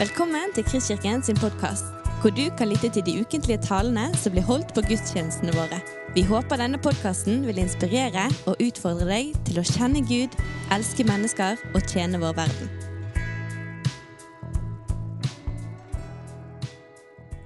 Velkommen 0.00 0.54
til 0.56 0.64
Kristkirken 0.64 1.20
sin 1.20 1.36
podkast, 1.36 1.84
hvor 2.22 2.32
du 2.32 2.46
kan 2.56 2.70
lytte 2.70 2.88
til 2.88 3.02
de 3.04 3.20
ukentlige 3.20 3.60
talene 3.60 4.06
som 4.16 4.32
blir 4.32 4.46
holdt 4.48 4.70
på 4.72 4.80
gudstjenestene 4.88 5.52
våre. 5.52 5.76
Vi 6.16 6.22
håper 6.24 6.56
denne 6.56 6.80
podkasten 6.80 7.42
vil 7.44 7.60
inspirere 7.60 8.22
og 8.48 8.62
utfordre 8.64 9.04
deg 9.10 9.34
til 9.44 9.60
å 9.60 9.66
kjenne 9.68 10.00
Gud, 10.08 10.38
elske 10.72 11.04
mennesker 11.04 11.60
og 11.74 11.84
tjene 11.84 12.22
vår 12.24 12.32
verden. 12.40 12.72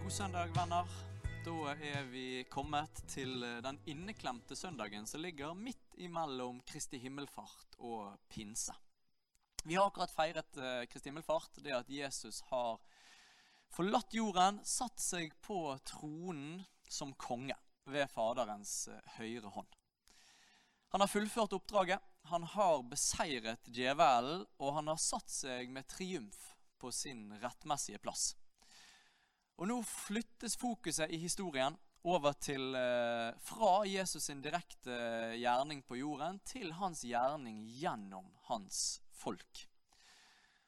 God 0.05 0.15
søndag, 0.21 0.55
venner. 0.55 0.97
Da 1.51 1.77
er 1.91 2.07
vi 2.15 2.47
kommet 2.55 3.03
til 3.11 3.35
eh, 3.43 3.59
den 3.67 3.83
inneklemte 3.91 4.55
søndagen 4.55 5.11
som 5.11 5.27
ligger 5.27 5.59
midt 5.59 5.99
imellom 5.99 6.63
Kristi 6.71 7.03
himmelfart 7.03 7.83
og 7.83 8.15
pinse. 8.31 8.79
Vi 9.67 9.75
har 9.75 9.87
akkurat 9.87 10.13
feiret 10.13 10.57
uh, 10.61 10.85
Kristi 10.85 11.09
himmelfart, 11.09 11.57
det 11.65 11.73
at 11.73 11.89
Jesus 11.89 12.43
har 12.51 12.83
forlatt 13.73 14.13
jorden, 14.13 14.59
satt 14.61 15.01
seg 15.01 15.33
på 15.41 15.57
tronen 15.89 16.59
som 16.85 17.15
konge 17.17 17.57
ved 17.89 18.11
Faderens 18.13 18.91
uh, 18.93 18.99
høyre 19.17 19.49
hånd. 19.55 19.79
Han 20.93 21.01
har 21.01 21.09
fullført 21.09 21.57
oppdraget, 21.57 22.05
han 22.29 22.45
har 22.53 22.85
beseiret 22.91 23.65
djevelen, 23.73 24.45
og 24.61 24.77
han 24.77 24.91
har 24.93 25.01
satt 25.01 25.33
seg 25.33 25.73
med 25.73 25.89
triumf 25.89 26.51
på 26.77 26.93
sin 26.93 27.31
rettmessige 27.41 28.03
plass. 28.05 28.35
Og 29.57 29.71
Nå 29.71 29.79
flyttes 29.89 30.59
fokuset 30.61 31.09
i 31.09 31.23
historien 31.25 31.79
over 32.05 32.37
til 32.37 32.77
uh, 32.77 33.33
fra 33.49 33.73
Jesus 33.89 34.29
sin 34.29 34.45
direkte 34.45 35.01
gjerning 35.41 35.81
på 35.89 36.03
jorden 36.03 36.43
til 36.45 36.77
hans 36.77 37.01
gjerning 37.09 37.65
gjennom 37.81 38.29
hans 38.51 39.01
folk. 39.15 39.65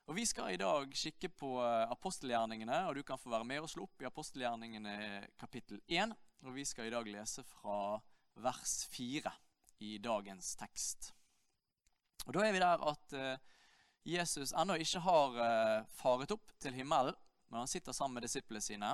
Og 0.07 0.15
Vi 0.15 0.27
skal 0.27 0.55
i 0.55 0.61
dag 0.61 0.93
kikke 0.95 1.29
på 1.35 1.57
eh, 1.65 1.91
apostelgjerningene, 1.91 2.85
og 2.87 2.95
du 2.95 3.03
kan 3.03 3.19
få 3.19 3.33
være 3.33 3.47
med 3.49 3.65
og 3.65 3.71
slå 3.71 3.87
opp 3.89 4.03
i 4.03 4.07
apostelgjerningene 4.07 5.27
kapittel 5.41 5.81
1. 5.87 6.15
Og 6.47 6.55
Vi 6.55 6.65
skal 6.65 6.87
i 6.87 6.95
dag 6.95 7.11
lese 7.11 7.43
fra 7.49 7.99
vers 8.39 8.77
4 8.93 9.33
i 9.83 9.97
dagens 9.99 10.55
tekst. 10.61 11.11
Og 12.27 12.35
Da 12.35 12.47
er 12.47 12.55
vi 12.55 12.63
der 12.63 12.83
at 12.91 13.17
uh, 13.19 13.59
Jesus 14.07 14.55
ennå 14.55 14.77
ikke 14.83 15.03
har 15.03 15.37
faret 15.99 16.31
opp 16.35 16.55
til 16.63 16.75
himmelen, 16.75 17.15
men 17.51 17.63
han 17.63 17.71
sitter 17.71 17.95
sammen 17.95 18.19
med 18.19 18.27
disiplene 18.27 18.63
sine. 18.63 18.93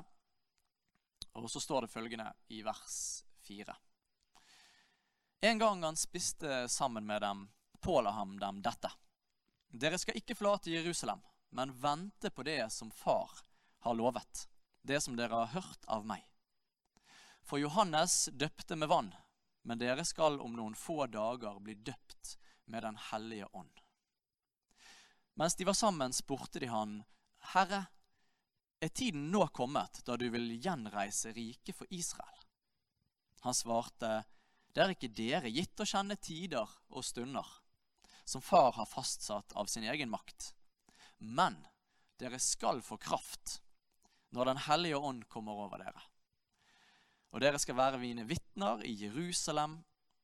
Og 1.36 1.50
så 1.50 1.60
står 1.60 1.84
det 1.84 1.92
følgende 1.92 2.28
i 2.48 2.62
vers 2.64 3.24
4. 3.44 3.76
En 5.44 5.58
gang 5.58 5.84
han 5.84 5.96
spiste 5.96 6.68
sammen 6.68 7.06
med 7.06 7.20
dem, 7.22 7.48
påla 7.80 8.10
ham 8.10 8.38
dem 8.38 8.60
dette. 8.62 8.90
Dere 9.72 9.96
skal 9.98 10.18
ikke 10.20 10.36
forlate 10.36 10.70
Jerusalem, 10.70 11.22
men 11.56 11.72
vente 11.80 12.30
på 12.30 12.44
det 12.44 12.60
som 12.72 12.90
Far 12.92 13.30
har 13.80 13.94
lovet, 13.96 14.48
det 14.82 15.00
som 15.00 15.16
dere 15.16 15.32
har 15.32 15.54
hørt 15.54 15.86
av 15.88 16.04
meg. 16.04 16.26
For 17.42 17.58
Johannes 17.60 18.28
døpte 18.36 18.76
med 18.76 18.90
vann, 18.92 19.08
men 19.64 19.80
dere 19.80 20.04
skal 20.04 20.36
om 20.44 20.52
noen 20.58 20.76
få 20.76 21.06
dager 21.08 21.56
bli 21.64 21.74
døpt 21.74 22.36
med 22.68 22.84
Den 22.84 23.00
hellige 23.10 23.48
ånd. 23.56 23.80
Mens 25.40 25.56
de 25.56 25.64
var 25.64 25.74
sammen, 25.74 26.12
spurte 26.12 26.60
de 26.60 26.68
han, 26.68 27.00
Herre, 27.54 27.86
er 28.82 28.92
tiden 28.92 29.30
nå 29.32 29.46
kommet 29.56 30.02
da 30.04 30.18
du 30.20 30.28
vil 30.30 30.52
gjenreise 30.60 31.32
riket 31.32 31.78
for 31.78 31.88
Israel? 31.90 32.44
Han 33.40 33.56
svarte, 33.56 34.24
Det 34.68 34.84
er 34.84 34.92
ikke 34.92 35.08
dere 35.16 35.48
gitt 35.48 35.80
å 35.80 35.88
kjenne 35.88 36.16
tider 36.20 36.68
og 36.92 37.04
stunder 37.04 37.61
som 38.24 38.42
far 38.42 38.72
har 38.72 38.86
fastsatt 38.86 39.52
av 39.52 39.66
sin 39.66 39.84
egen 39.84 40.10
makt. 40.10 40.54
Men 41.18 41.56
dere 42.18 42.38
skal 42.38 42.82
få 42.82 42.96
kraft 42.96 43.60
når 44.32 44.48
Den 44.48 44.60
hellige 44.64 44.96
ånd 44.96 45.26
kommer 45.28 45.58
over 45.66 45.82
dere. 45.82 46.02
Og 47.32 47.42
dere 47.44 47.58
skal 47.60 47.76
være 47.76 48.00
mine 48.00 48.24
vitner 48.28 48.80
i 48.88 48.92
Jerusalem 49.04 49.76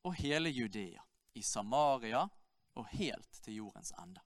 og 0.09 0.15
hele 0.17 0.49
Judea, 0.49 1.03
i 1.37 1.43
Samaria 1.43 2.22
og 2.78 2.89
helt 2.95 3.43
til 3.45 3.61
jordens 3.61 3.93
ende. 4.01 4.22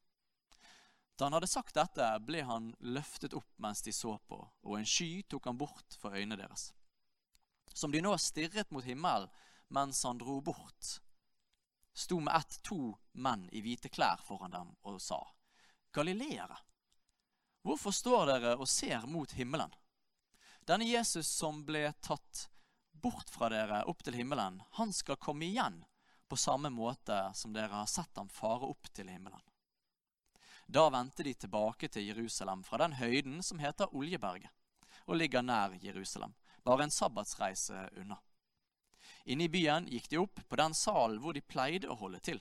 Da 1.19 1.27
han 1.27 1.37
hadde 1.37 1.51
sagt 1.51 1.77
dette, 1.77 2.07
ble 2.27 2.45
han 2.47 2.71
løftet 2.95 3.35
opp 3.39 3.51
mens 3.63 3.83
de 3.83 3.93
så 3.95 4.17
på, 4.29 4.39
og 4.39 4.79
en 4.79 4.89
sky 4.89 5.23
tok 5.29 5.51
han 5.51 5.59
bort 5.59 5.99
for 6.01 6.15
øynene 6.15 6.39
deres. 6.41 6.71
Som 7.75 7.93
de 7.93 8.03
nå 8.03 8.15
stirret 8.21 8.71
mot 8.75 8.85
himmelen 8.85 9.31
mens 9.73 10.03
han 10.07 10.19
dro 10.21 10.41
bort, 10.45 10.99
sto 11.93 12.21
med 12.21 12.35
ett 12.37 12.63
to 12.63 12.95
menn 13.13 13.49
i 13.53 13.61
hvite 13.61 13.89
klær 13.93 14.21
foran 14.25 14.51
dem 14.55 14.75
og 14.83 15.01
sa, 15.03 15.21
Galileere, 15.93 16.57
hvorfor 17.63 17.93
står 17.93 18.27
dere 18.33 18.57
og 18.57 18.69
ser 18.69 19.05
mot 19.07 19.33
himmelen? 19.37 19.73
Denne 20.65 20.87
Jesus 20.89 21.29
som 21.29 21.65
ble 21.67 21.91
tatt 22.01 22.49
bort 22.93 23.31
fra 23.31 23.51
dere 23.53 23.83
opp 23.91 24.05
til 24.07 24.17
himmelen, 24.17 24.63
han 24.79 24.93
skal 24.93 25.21
komme 25.21 25.49
igjen 25.49 25.83
på 26.31 26.39
samme 26.39 26.71
måte 26.71 27.19
som 27.35 27.53
dere 27.53 27.75
har 27.75 27.91
sett 27.91 28.17
ham 28.17 28.29
fare 28.33 28.69
opp 28.71 28.89
til 28.95 29.11
himmelen. 29.11 29.43
Da 30.67 30.87
vendte 30.89 31.27
de 31.27 31.35
tilbake 31.35 31.89
til 31.93 32.07
Jerusalem 32.09 32.63
fra 32.65 32.79
den 32.81 32.95
høyden 32.97 33.43
som 33.43 33.59
heter 33.61 33.93
Oljeberget, 33.93 34.49
og 35.05 35.19
ligger 35.19 35.43
nær 35.43 35.75
Jerusalem, 35.83 36.33
bare 36.65 36.87
en 36.87 36.95
sabbatsreise 36.95 37.89
unna. 38.01 38.17
Inne 39.25 39.45
i 39.45 39.49
byen 39.49 39.87
gikk 39.87 40.09
de 40.11 40.19
opp 40.19 40.41
på 40.49 40.59
den 40.59 40.75
salen 40.75 41.21
hvor 41.23 41.35
de 41.37 41.43
pleide 41.47 41.91
å 41.91 41.99
holde 41.99 42.19
til. 42.21 42.41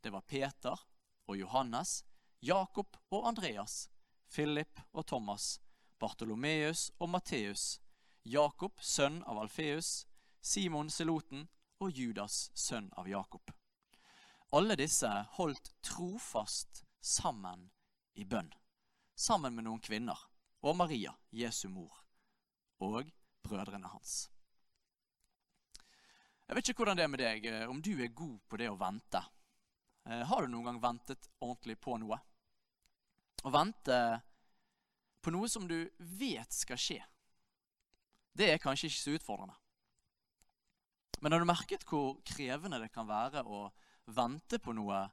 Det 0.00 0.12
var 0.14 0.24
Peter 0.24 0.80
og 1.26 1.36
Johannes, 1.36 2.04
Jakob 2.40 2.96
og 3.10 3.26
Andreas, 3.28 3.88
Philip 4.32 4.80
og 4.92 5.06
Thomas, 5.06 5.58
Bartolomeus 5.98 6.90
og 6.98 7.10
Matteus, 7.12 7.80
Jakob, 8.22 8.72
sønn 8.80 9.22
av 9.24 9.38
Alfeus, 9.44 10.06
Simon 10.40 10.90
Seloten 10.90 11.46
og 11.80 11.92
Judas, 11.92 12.50
sønn 12.54 12.88
av 12.96 13.08
Jakob. 13.08 13.52
Alle 14.56 14.76
disse 14.78 15.10
holdt 15.36 15.72
trofast 15.84 16.84
sammen 17.00 17.68
i 18.14 18.24
bønn, 18.24 18.52
sammen 19.14 19.56
med 19.56 19.66
noen 19.66 19.82
kvinner 19.84 20.18
og 20.62 20.78
Maria, 20.78 21.12
Jesu 21.30 21.68
mor, 21.68 21.92
og 22.80 23.12
brødrene 23.44 23.90
hans. 23.92 24.26
Jeg 26.46 26.56
vet 26.56 26.68
ikke 26.70 26.84
hvordan 26.84 26.98
det 26.98 27.04
er 27.04 27.10
med 27.10 27.22
deg, 27.22 27.46
eh, 27.50 27.66
om 27.66 27.80
du 27.82 27.92
er 27.98 28.14
god 28.14 28.38
på 28.46 28.58
det 28.60 28.68
å 28.70 28.78
vente. 28.78 29.22
Eh, 30.06 30.22
har 30.28 30.42
du 30.42 30.52
noen 30.52 30.68
gang 30.68 30.80
ventet 30.82 31.26
ordentlig 31.42 31.74
på 31.82 31.96
noe? 31.98 32.18
Å 33.42 33.50
vente 33.50 33.98
på 35.22 35.32
noe 35.34 35.50
som 35.50 35.66
du 35.66 35.78
vet 35.98 36.54
skal 36.54 36.78
skje, 36.78 37.00
det 38.36 38.50
er 38.52 38.62
kanskje 38.62 38.86
ikke 38.90 39.02
så 39.02 39.16
utfordrende. 39.16 39.56
Men 41.20 41.32
har 41.32 41.42
du 41.42 41.48
merket 41.48 41.86
hvor 41.88 42.20
krevende 42.28 42.78
det 42.82 42.92
kan 42.94 43.08
være 43.08 43.42
å 43.42 43.66
vente 44.14 44.60
på 44.62 44.74
noe 44.76 45.06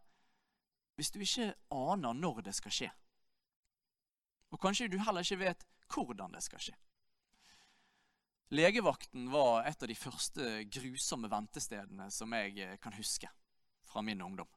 hvis 1.00 1.10
du 1.10 1.22
ikke 1.24 1.54
aner 1.74 2.14
når 2.14 2.44
det 2.46 2.54
skal 2.54 2.76
skje? 2.76 2.90
Og 4.54 4.62
kanskje 4.62 4.92
du 4.92 5.00
heller 5.02 5.26
ikke 5.26 5.40
vet 5.42 5.64
hvordan 5.90 6.36
det 6.36 6.44
skal 6.46 6.62
skje? 6.62 6.76
Legevakten 8.54 9.32
var 9.32 9.64
et 9.66 9.82
av 9.82 9.90
de 9.90 9.96
første 9.98 10.48
grusomme 10.70 11.26
ventestedene 11.26 12.06
som 12.14 12.34
jeg 12.38 12.60
eh, 12.62 12.76
kan 12.78 12.94
huske 12.94 13.26
fra 13.90 14.04
min 14.06 14.22
ungdom. 14.22 14.50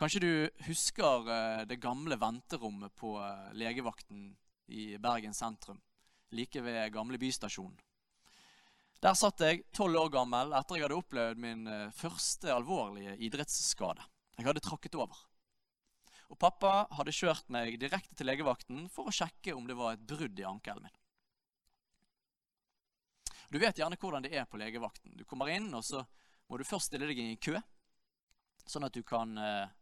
Kanskje 0.00 0.22
du 0.24 0.30
husker 0.70 1.28
eh, 1.28 1.64
det 1.68 1.76
gamle 1.82 2.16
venterommet 2.16 2.94
på 2.96 3.18
eh, 3.20 3.50
legevakten 3.60 4.30
i 4.72 4.86
Bergen 4.96 5.36
sentrum, 5.36 5.82
like 6.32 6.62
ved 6.64 6.94
gamle 6.96 7.20
bystasjonen. 7.20 7.76
Der 9.04 9.18
satt 9.18 9.44
jeg 9.44 9.66
tolv 9.76 10.00
år 10.06 10.14
gammel 10.16 10.56
etter 10.56 10.80
jeg 10.80 10.86
hadde 10.86 10.96
opplevd 11.02 11.44
min 11.44 11.68
første 11.92 12.54
alvorlige 12.54 13.18
idrettsskade. 13.26 14.08
Jeg 14.38 14.48
hadde 14.48 14.64
trakket 14.64 14.96
over. 14.96 15.26
Og 16.32 16.40
Pappa 16.40 16.86
hadde 16.96 17.12
kjørt 17.12 17.52
meg 17.52 17.76
direkte 17.82 18.16
til 18.16 18.32
legevakten 18.32 18.86
for 18.88 19.10
å 19.10 19.16
sjekke 19.20 19.58
om 19.58 19.68
det 19.68 19.76
var 19.76 19.98
et 19.98 20.08
brudd 20.08 20.40
i 20.40 20.48
ankelen 20.48 20.86
min. 20.86 21.01
Du 23.52 23.58
vet 23.58 23.76
gjerne 23.76 23.98
hvordan 24.00 24.24
det 24.24 24.32
er 24.32 24.46
på 24.48 24.56
legevakten. 24.56 25.12
Du 25.12 25.26
kommer 25.28 25.50
inn, 25.52 25.66
og 25.76 25.84
så 25.84 26.00
må 26.48 26.56
du 26.56 26.64
først 26.64 26.88
stille 26.88 27.04
deg 27.10 27.18
i 27.20 27.26
en 27.34 27.40
kø, 27.40 27.58
sånn 28.64 28.86
at 28.88 28.96
du 28.96 29.02
kan 29.04 29.38
eh, 29.38 29.78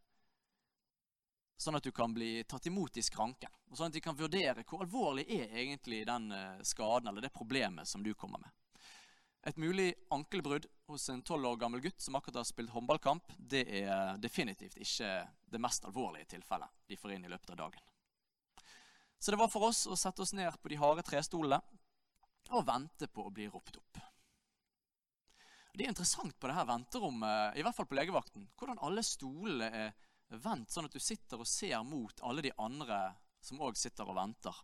Sånn 1.60 1.76
at 1.76 1.84
du 1.84 1.90
kan 1.92 2.08
bli 2.08 2.40
tatt 2.48 2.64
imot 2.70 2.94
i 2.96 3.02
skranken. 3.04 3.50
Og 3.68 3.76
sånn 3.76 3.90
at 3.90 3.96
de 3.98 4.00
kan 4.00 4.16
vurdere 4.16 4.62
hvor 4.64 4.80
alvorlig 4.80 5.26
er 5.28 5.50
egentlig 5.60 5.98
den 6.08 6.30
eh, 6.32 6.62
skaden 6.64 7.10
eller 7.10 7.20
det 7.20 7.34
problemet 7.36 7.84
som 7.84 8.00
du 8.00 8.14
kommer 8.16 8.40
med. 8.40 8.78
Et 9.44 9.60
mulig 9.60 9.90
ankelbrudd 10.08 10.64
hos 10.88 11.10
en 11.12 11.20
tolv 11.20 11.50
år 11.50 11.60
gammel 11.60 11.82
gutt 11.84 12.00
som 12.00 12.16
akkurat 12.16 12.40
har 12.40 12.48
spilt 12.48 12.72
håndballkamp, 12.72 13.36
det 13.36 13.66
er 13.82 14.16
definitivt 14.24 14.80
ikke 14.80 15.12
det 15.52 15.60
mest 15.60 15.84
alvorlige 15.84 16.30
tilfellet 16.32 16.72
de 16.88 16.96
får 16.96 17.18
inn 17.18 17.28
i 17.28 17.34
løpet 17.34 17.52
av 17.52 17.60
dagen. 17.60 17.84
Så 19.20 19.34
det 19.34 19.42
var 19.42 19.52
for 19.52 19.68
oss 19.68 19.84
å 19.84 20.00
sette 20.00 20.24
oss 20.24 20.32
ned 20.32 20.56
på 20.62 20.72
de 20.72 20.80
harde 20.80 21.04
trestolene, 21.04 21.60
og 22.56 22.66
vente 22.66 23.08
på 23.08 23.26
å 23.26 23.32
bli 23.34 23.48
ropt 23.50 23.78
opp. 23.78 24.00
Det 25.70 25.86
er 25.86 25.92
interessant 25.92 26.34
på 26.38 26.48
det 26.50 26.56
her 26.56 26.66
venterommet, 26.66 27.56
i 27.56 27.62
hvert 27.64 27.76
fall 27.76 27.86
på 27.88 27.96
legevakten, 27.96 28.48
hvordan 28.58 28.80
alle 28.84 29.04
stolene 29.06 29.68
er 29.70 30.40
vendt 30.42 30.72
sånn 30.74 30.88
at 30.88 30.94
du 30.94 31.02
sitter 31.02 31.40
og 31.40 31.48
ser 31.48 31.78
mot 31.86 32.22
alle 32.26 32.44
de 32.44 32.52
andre 32.58 32.98
som 33.40 33.62
òg 33.62 33.78
sitter 33.78 34.08
og 34.10 34.18
venter. 34.18 34.56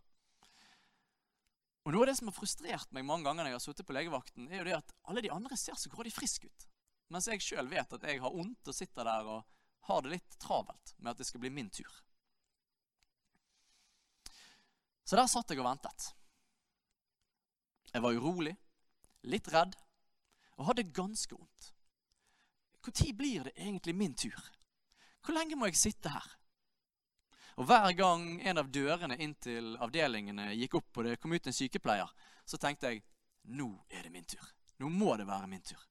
Og 1.87 1.93
Noe 1.95 2.03
av 2.03 2.09
det 2.11 2.17
som 2.19 2.27
har 2.27 2.35
frustrert 2.35 2.91
meg 2.91 3.05
mange 3.07 3.23
ganger 3.23 3.45
når 3.45 3.53
jeg 3.53 3.57
har 3.57 3.63
sittet 3.63 3.87
på 3.87 3.95
legevakten, 3.95 4.49
er 4.51 4.59
jo 4.59 4.67
det 4.67 4.75
at 4.75 4.89
alle 5.07 5.23
de 5.23 5.31
andre 5.31 5.55
ser 5.59 5.77
så 5.79 5.91
grådig 5.91 6.11
friske 6.11 6.49
ut. 6.49 6.67
Mens 7.15 7.29
jeg 7.31 7.43
sjøl 7.45 7.69
vet 7.71 7.93
at 7.95 8.03
jeg 8.03 8.19
har 8.19 8.33
vondt 8.33 8.67
og 8.67 8.75
sitter 8.75 9.07
der 9.07 9.29
og 9.31 9.45
har 9.87 10.03
det 10.03 10.17
litt 10.17 10.35
travelt 10.43 10.91
med 10.97 11.13
at 11.13 11.21
det 11.21 11.27
skal 11.29 11.39
bli 11.43 11.53
min 11.55 11.71
tur. 11.71 11.87
Så 15.07 15.15
der 15.15 15.29
satt 15.31 15.53
jeg 15.53 15.61
og 15.63 15.69
ventet. 15.69 16.09
Jeg 17.93 18.03
var 18.03 18.17
urolig, 18.17 18.53
litt 19.27 19.47
redd 19.53 19.75
og 20.57 20.69
hadde 20.71 20.89
ganske 20.93 21.35
vondt. 21.35 21.73
Når 22.87 23.13
blir 23.19 23.43
det 23.43 23.53
egentlig 23.57 23.95
min 23.95 24.15
tur? 24.15 24.39
Hvor 25.21 25.35
lenge 25.35 25.57
må 25.59 25.67
jeg 25.67 25.79
sitte 25.79 26.11
her? 26.13 26.27
Og 27.57 27.65
Hver 27.67 27.91
gang 27.97 28.41
en 28.45 28.61
av 28.61 28.69
dørene 28.71 29.17
inn 29.19 29.33
til 29.41 29.75
avdelingene 29.81 30.53
gikk 30.55 30.77
opp, 30.79 30.97
og 30.97 31.07
det 31.07 31.17
kom 31.19 31.33
ut 31.33 31.47
en 31.49 31.55
sykepleier, 31.57 32.09
så 32.45 32.59
tenkte 32.61 32.93
jeg 32.93 33.03
nå 33.57 33.67
er 33.89 34.05
det 34.05 34.13
min 34.13 34.27
tur. 34.29 34.45
Nå 34.77 34.91
må 34.93 35.15
det 35.17 35.25
være 35.27 35.49
min 35.49 35.63
tur. 35.65 35.81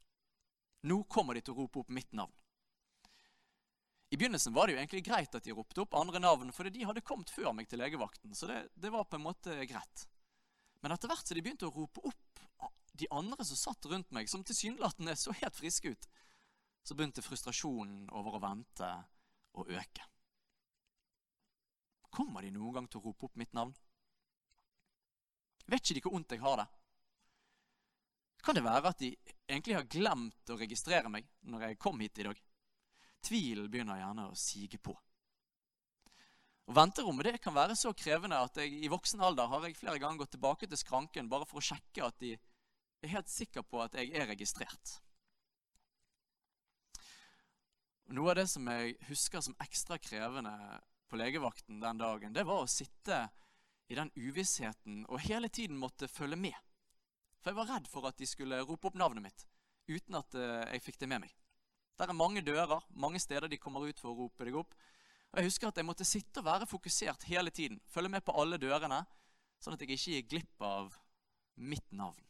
Nå 0.87 1.03
kommer 1.11 1.35
de 1.35 1.43
til 1.43 1.57
å 1.57 1.65
rope 1.65 1.83
opp 1.83 1.91
mitt 1.91 2.13
navn. 2.15 2.33
I 4.15 4.17
begynnelsen 4.17 4.55
var 4.55 4.69
det 4.69 4.77
jo 4.77 4.79
egentlig 4.79 5.05
greit 5.05 5.35
at 5.35 5.45
de 5.45 5.55
ropte 5.57 5.83
opp 5.83 5.97
andre 5.99 6.21
navn, 6.23 6.53
for 6.55 6.71
de 6.71 6.87
hadde 6.87 7.03
kommet 7.05 7.33
før 7.35 7.51
meg 7.53 7.67
til 7.69 7.83
legevakten. 7.83 8.35
så 8.35 8.47
det, 8.47 8.69
det 8.75 8.93
var 8.95 9.05
på 9.05 9.19
en 9.19 9.27
måte 9.27 9.59
greit. 9.67 10.07
Men 10.83 10.95
etter 10.95 11.11
hvert 11.11 11.27
så 11.27 11.35
de 11.37 11.43
begynte 11.45 11.69
å 11.69 11.75
rope 11.75 12.03
opp 12.07 12.43
de 12.97 13.09
andre 13.13 13.45
som 13.45 13.59
satt 13.61 13.87
rundt 13.91 14.13
meg, 14.17 14.29
som 14.29 14.45
tilsynelatende 14.45 15.17
så 15.19 15.35
helt 15.37 15.57
friske 15.57 15.93
ut, 15.93 16.09
så 16.87 16.95
begynte 16.95 17.25
frustrasjonen 17.25 18.07
over 18.15 18.37
å 18.37 18.43
vente 18.43 18.89
å 19.59 19.67
øke. 19.67 20.07
Kommer 22.17 22.47
de 22.47 22.55
noen 22.55 22.79
gang 22.79 22.89
til 22.89 23.03
å 23.03 23.09
rope 23.09 23.29
opp 23.29 23.37
mitt 23.37 23.53
navn? 23.57 23.75
Vet 25.67 25.83
ikke 25.83 25.99
de 25.99 26.05
hvor 26.05 26.15
vondt 26.15 26.37
jeg 26.37 26.45
har 26.45 26.61
det? 26.63 26.67
Kan 28.47 28.55
det 28.55 28.63
være 28.63 28.93
at 28.93 29.01
de 29.03 29.11
egentlig 29.49 29.75
har 29.75 29.89
glemt 29.91 30.53
å 30.55 30.59
registrere 30.61 31.11
meg 31.11 31.27
når 31.51 31.67
jeg 31.67 31.81
kom 31.83 31.99
hit 32.01 32.23
i 32.23 32.29
dag? 32.29 32.41
Tvilen 33.27 33.67
begynner 33.71 33.99
gjerne 33.99 34.29
å 34.31 34.39
sige 34.39 34.79
på. 34.79 34.95
Og 36.67 36.75
Venterommet 36.75 37.29
det 37.29 37.41
kan 37.43 37.55
være 37.55 37.77
så 37.79 37.93
krevende 37.95 38.39
at 38.43 38.59
jeg 38.59 38.73
i 38.83 38.91
voksen 38.91 39.23
alder 39.23 39.47
har 39.53 39.67
jeg 39.69 39.79
flere 39.79 40.01
ganger 40.03 40.25
gått 40.25 40.35
tilbake 40.35 40.67
til 40.67 40.81
skranken 40.81 41.31
bare 41.31 41.47
for 41.47 41.61
å 41.61 41.67
sjekke 41.69 42.09
at 42.09 42.19
de 42.23 42.33
er 42.35 43.13
helt 43.13 43.31
sikre 43.31 43.63
på 43.63 43.79
at 43.85 43.95
jeg 43.95 44.11
er 44.11 44.27
registrert. 44.33 44.97
Noe 48.17 48.33
av 48.33 48.39
det 48.39 48.49
som 48.51 48.67
jeg 48.71 48.97
husker 49.09 49.43
som 49.43 49.57
ekstra 49.63 49.99
krevende 49.99 50.55
på 51.11 51.19
legevakten 51.19 51.81
den 51.83 52.03
dagen, 52.03 52.35
det 52.35 52.47
var 52.47 52.65
å 52.65 52.71
sitte 52.71 53.25
i 53.87 53.99
den 53.99 54.11
uvissheten 54.19 55.05
og 55.07 55.23
hele 55.27 55.49
tiden 55.49 55.79
måtte 55.79 56.11
følge 56.11 56.39
med. 56.39 56.55
For 57.43 57.53
jeg 57.53 57.61
var 57.61 57.71
redd 57.77 57.89
for 57.91 58.07
at 58.09 58.19
de 58.19 58.27
skulle 58.27 58.59
rope 58.67 58.91
opp 58.91 58.99
navnet 58.99 59.23
mitt 59.23 59.47
uten 59.87 60.19
at 60.19 60.35
eh, 60.35 60.65
jeg 60.75 60.83
fikk 60.83 60.97
det 60.99 61.09
med 61.13 61.23
meg. 61.23 61.35
Der 61.97 62.11
er 62.11 62.19
mange 62.19 62.43
dører, 62.43 62.83
mange 62.91 63.21
steder 63.23 63.47
de 63.47 63.59
kommer 63.63 63.87
ut 63.87 64.01
for 64.03 64.11
å 64.11 64.25
rope 64.25 64.47
deg 64.49 64.57
opp. 64.59 64.75
Og 65.33 65.41
Jeg 65.41 65.51
husker 65.51 65.69
at 65.69 65.77
jeg 65.77 65.87
måtte 65.89 66.07
sitte 66.09 66.41
og 66.41 66.47
være 66.47 66.69
fokusert 66.71 67.27
hele 67.29 67.51
tiden. 67.51 67.81
Følge 67.93 68.13
med 68.13 68.25
på 68.25 68.35
alle 68.41 68.59
dørene, 68.61 69.03
sånn 69.61 69.77
at 69.77 69.83
jeg 69.83 69.97
ikke 69.97 70.17
gikk 70.17 70.31
glipp 70.31 70.65
av 70.65 70.97
mitt 71.57 71.87
navn 71.93 72.23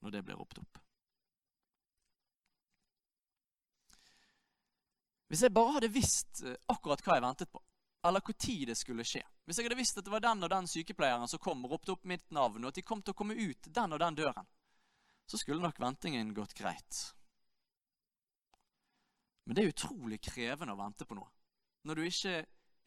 når 0.00 0.14
det 0.14 0.22
ble 0.24 0.36
ropt 0.36 0.60
opp. 0.60 0.80
Hvis 5.30 5.44
jeg 5.46 5.54
bare 5.54 5.76
hadde 5.76 5.92
visst 5.94 6.40
eh, 6.42 6.56
akkurat 6.72 7.02
hva 7.06 7.16
jeg 7.16 7.22
ventet 7.22 7.52
på, 7.52 7.60
eller 8.02 8.24
når 8.24 8.66
det 8.66 8.76
skulle 8.80 9.04
skje 9.04 9.20
Hvis 9.44 9.58
jeg 9.58 9.66
hadde 9.66 9.76
visst 9.76 9.98
at 10.00 10.06
det 10.06 10.12
var 10.12 10.22
den 10.24 10.42
og 10.42 10.50
den 10.50 10.66
sykepleieren 10.66 11.28
som 11.28 11.38
kom 11.38 11.64
og 11.64 11.74
ropte 11.74 11.92
opp 11.92 12.04
mitt 12.04 12.30
navn, 12.30 12.64
og 12.64 12.72
at 12.72 12.80
de 12.80 12.82
kom 12.82 13.02
til 13.02 13.12
å 13.12 13.18
komme 13.18 13.36
ut 13.36 13.68
den 13.68 13.92
og 13.92 14.00
den 14.00 14.16
døren, 14.16 14.46
så 15.28 15.38
skulle 15.38 15.62
nok 15.62 15.78
ventingen 15.78 16.32
gått 16.34 16.54
greit. 16.58 17.02
Men 19.44 19.54
det 19.54 19.62
er 19.62 19.74
utrolig 19.74 20.20
krevende 20.24 20.74
å 20.74 20.80
vente 20.80 21.06
på 21.06 21.18
noe 21.18 21.30
når 21.82 21.96
du 21.96 22.06
ikke 22.06 22.34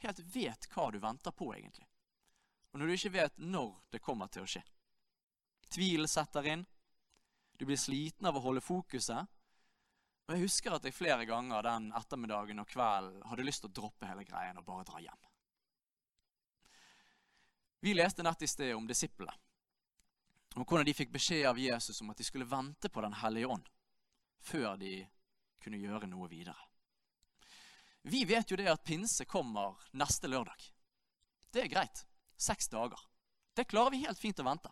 helt 0.04 0.22
vet 0.34 0.68
hva 0.74 0.90
du 0.92 1.00
venter 1.01 1.31
på, 1.31 1.50
egentlig. 1.56 1.88
Og 2.72 2.80
når 2.80 2.90
du 2.90 2.95
ikke 2.95 3.13
vet 3.13 3.38
når 3.38 3.72
det 3.94 4.01
kommer 4.04 4.31
til 4.34 4.45
å 4.45 4.50
skje. 4.50 4.63
Tvilen 5.74 6.10
setter 6.10 6.48
inn. 6.50 6.66
Du 7.57 7.66
blir 7.69 7.78
sliten 7.78 8.28
av 8.28 8.38
å 8.38 8.44
holde 8.44 8.62
fokuset, 8.66 9.30
og 10.24 10.34
Jeg 10.38 10.45
husker 10.45 10.72
at 10.72 10.86
jeg 10.88 10.95
flere 10.95 11.25
ganger 11.28 11.66
den 11.66 11.90
ettermiddagen 11.98 12.62
og 12.63 12.69
kvelden 12.72 13.24
hadde 13.28 13.44
lyst 13.44 13.63
til 13.63 13.69
å 13.69 13.75
droppe 13.75 14.07
hele 14.07 14.24
greien 14.24 14.57
og 14.57 14.66
bare 14.66 14.86
dra 14.88 15.01
hjem. 15.04 15.25
Vi 17.84 17.94
leste 17.94 18.24
nett 18.24 18.42
i 18.42 18.48
sted 18.48 18.72
om 18.75 18.88
disiplene. 18.88 19.36
Om 20.56 20.63
hvordan 20.63 20.88
de 20.88 20.94
fikk 20.96 21.12
beskjed 21.12 21.48
av 21.50 21.60
Jesus 21.60 22.00
om 22.01 22.13
at 22.13 22.22
de 22.22 22.24
skulle 22.24 22.48
vente 22.48 22.89
på 22.89 23.01
Den 23.01 23.18
hellige 23.19 23.50
ånd 23.50 23.68
før 24.44 24.78
de 24.78 25.01
kunne 25.63 25.81
gjøre 25.81 26.07
noe 26.07 26.30
videre. 26.31 26.73
Vi 28.04 28.26
vet 28.26 28.52
jo 28.52 28.58
det 28.60 28.68
at 28.68 28.84
pinse 28.84 29.26
kommer 29.26 29.80
neste 29.96 30.28
lørdag. 30.28 30.60
Det 31.52 31.64
er 31.64 31.72
greit. 31.72 32.06
Seks 32.38 32.68
dager. 32.68 33.00
Det 33.56 33.68
klarer 33.70 33.94
vi 33.94 34.04
helt 34.04 34.20
fint 34.20 34.40
å 34.40 34.48
vente. 34.48 34.72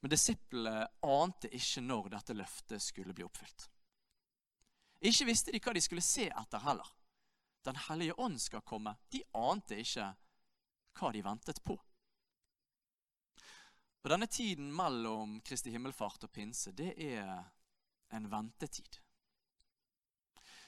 Men 0.00 0.12
disiplene 0.12 0.86
ante 1.02 1.48
ikke 1.56 1.82
når 1.82 2.10
dette 2.12 2.36
løftet 2.36 2.82
skulle 2.84 3.14
bli 3.16 3.24
oppfylt. 3.26 3.66
Ikke 5.04 5.26
visste 5.26 5.52
de 5.52 5.60
hva 5.64 5.74
de 5.74 5.82
skulle 5.82 6.04
se 6.04 6.28
etter 6.28 6.62
heller. 6.62 6.86
Den 7.64 7.80
hellige 7.88 8.14
ånd 8.20 8.38
skal 8.40 8.62
komme. 8.62 8.94
De 9.10 9.22
ante 9.34 9.80
ikke 9.80 10.12
hva 11.00 11.10
de 11.12 11.24
ventet 11.24 11.62
på. 11.64 11.78
Og 14.04 14.10
Denne 14.12 14.28
tiden 14.28 14.68
mellom 14.76 15.38
Kristi 15.40 15.72
himmelfart 15.72 16.28
og 16.28 16.32
pinse, 16.32 16.74
det 16.76 16.92
er 17.00 17.40
en 18.12 18.28
ventetid. 18.30 19.00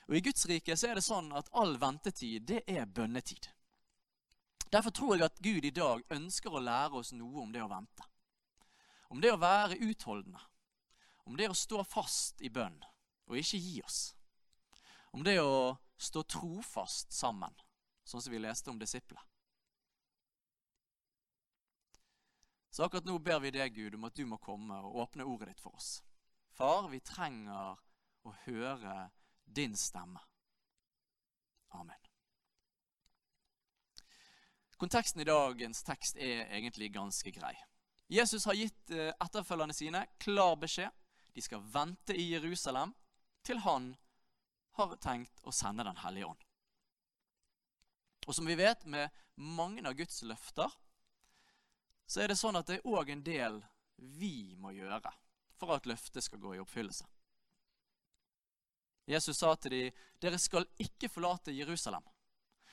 Og 0.06 0.16
I 0.16 0.22
Guds 0.22 0.46
rike 0.46 0.76
så 0.78 0.90
er 0.90 0.98
det 0.98 1.04
sånn 1.06 1.32
at 1.34 1.48
all 1.58 1.76
ventetid, 1.82 2.44
det 2.46 2.62
er 2.70 2.86
bønnetid. 2.86 3.48
Derfor 4.70 4.94
tror 4.94 5.16
jeg 5.16 5.26
at 5.26 5.40
Gud 5.42 5.64
i 5.64 5.74
dag 5.74 6.02
ønsker 6.14 6.54
å 6.54 6.62
lære 6.62 7.00
oss 7.00 7.12
noe 7.14 7.42
om 7.42 7.54
det 7.54 7.62
å 7.62 7.70
vente. 7.70 8.06
Om 9.10 9.22
det 9.22 9.32
å 9.32 9.40
være 9.40 9.78
utholdende. 9.86 10.42
Om 11.26 11.38
det 11.38 11.50
å 11.50 11.58
stå 11.58 11.82
fast 11.86 12.42
i 12.42 12.50
bønn 12.50 12.78
og 13.26 13.38
ikke 13.40 13.58
gi 13.58 13.80
oss 13.82 14.00
om 15.16 15.24
det 15.24 15.38
å 15.40 15.76
stå 15.96 16.22
trofast 16.28 17.12
sammen, 17.16 17.54
sånn 18.04 18.20
som 18.20 18.32
vi 18.34 18.40
leste 18.42 18.68
om 18.68 18.76
disiplene. 18.76 19.22
Så 22.68 22.84
akkurat 22.84 23.06
nå 23.08 23.14
ber 23.24 23.40
vi 23.40 23.54
deg, 23.54 23.72
Gud, 23.72 23.94
om 23.96 24.04
at 24.04 24.18
du 24.18 24.26
må 24.28 24.36
komme 24.36 24.76
og 24.84 24.98
åpne 25.06 25.24
ordet 25.24 25.54
ditt 25.54 25.62
for 25.64 25.78
oss. 25.78 26.02
Far, 26.52 26.90
vi 26.92 27.00
trenger 27.00 27.80
å 28.28 28.34
høre 28.42 29.06
din 29.46 29.76
stemme. 29.76 30.20
Amen. 31.68 32.02
Konteksten 34.76 35.22
i 35.22 35.24
dagens 35.24 35.82
tekst 35.82 36.16
er 36.16 36.44
egentlig 36.52 36.90
ganske 36.92 37.30
grei. 37.32 37.54
Jesus 38.12 38.44
har 38.44 38.54
gitt 38.54 38.90
eh, 38.90 39.12
etterfølgerne 39.24 39.74
sine 39.74 40.04
klar 40.22 40.56
beskjed. 40.60 40.92
De 41.32 41.42
skal 41.42 41.64
vente 41.72 42.14
i 42.14 42.28
Jerusalem 42.34 42.92
til 43.46 43.62
han 43.64 43.94
har 44.76 44.96
tenkt 45.00 45.40
å 45.42 45.54
sende 45.54 45.84
Den 45.84 45.96
hellige 46.04 46.26
ånd. 46.26 46.44
Og 48.26 48.34
som 48.34 48.46
vi 48.46 48.58
vet 48.58 48.84
med 48.84 49.10
mange 49.36 49.84
av 49.88 49.94
Guds 49.96 50.22
løfter, 50.22 50.70
så 52.06 52.22
er 52.22 52.30
det 52.30 52.38
sånn 52.38 52.58
at 52.58 52.68
det 52.68 52.80
er 52.80 52.88
òg 52.88 53.10
en 53.10 53.24
del 53.24 53.60
vi 53.96 54.54
må 54.60 54.74
gjøre 54.76 55.12
for 55.56 55.72
at 55.76 55.86
løftet 55.88 56.24
skal 56.24 56.42
gå 56.42 56.54
i 56.56 56.60
oppfyllelse. 56.60 57.06
Jesus 59.06 59.38
sa 59.38 59.54
til 59.56 59.70
dem, 59.70 60.04
dere 60.18 60.38
skal 60.42 60.66
ikke 60.82 61.10
forlate 61.10 61.54
Jerusalem, 61.54 62.02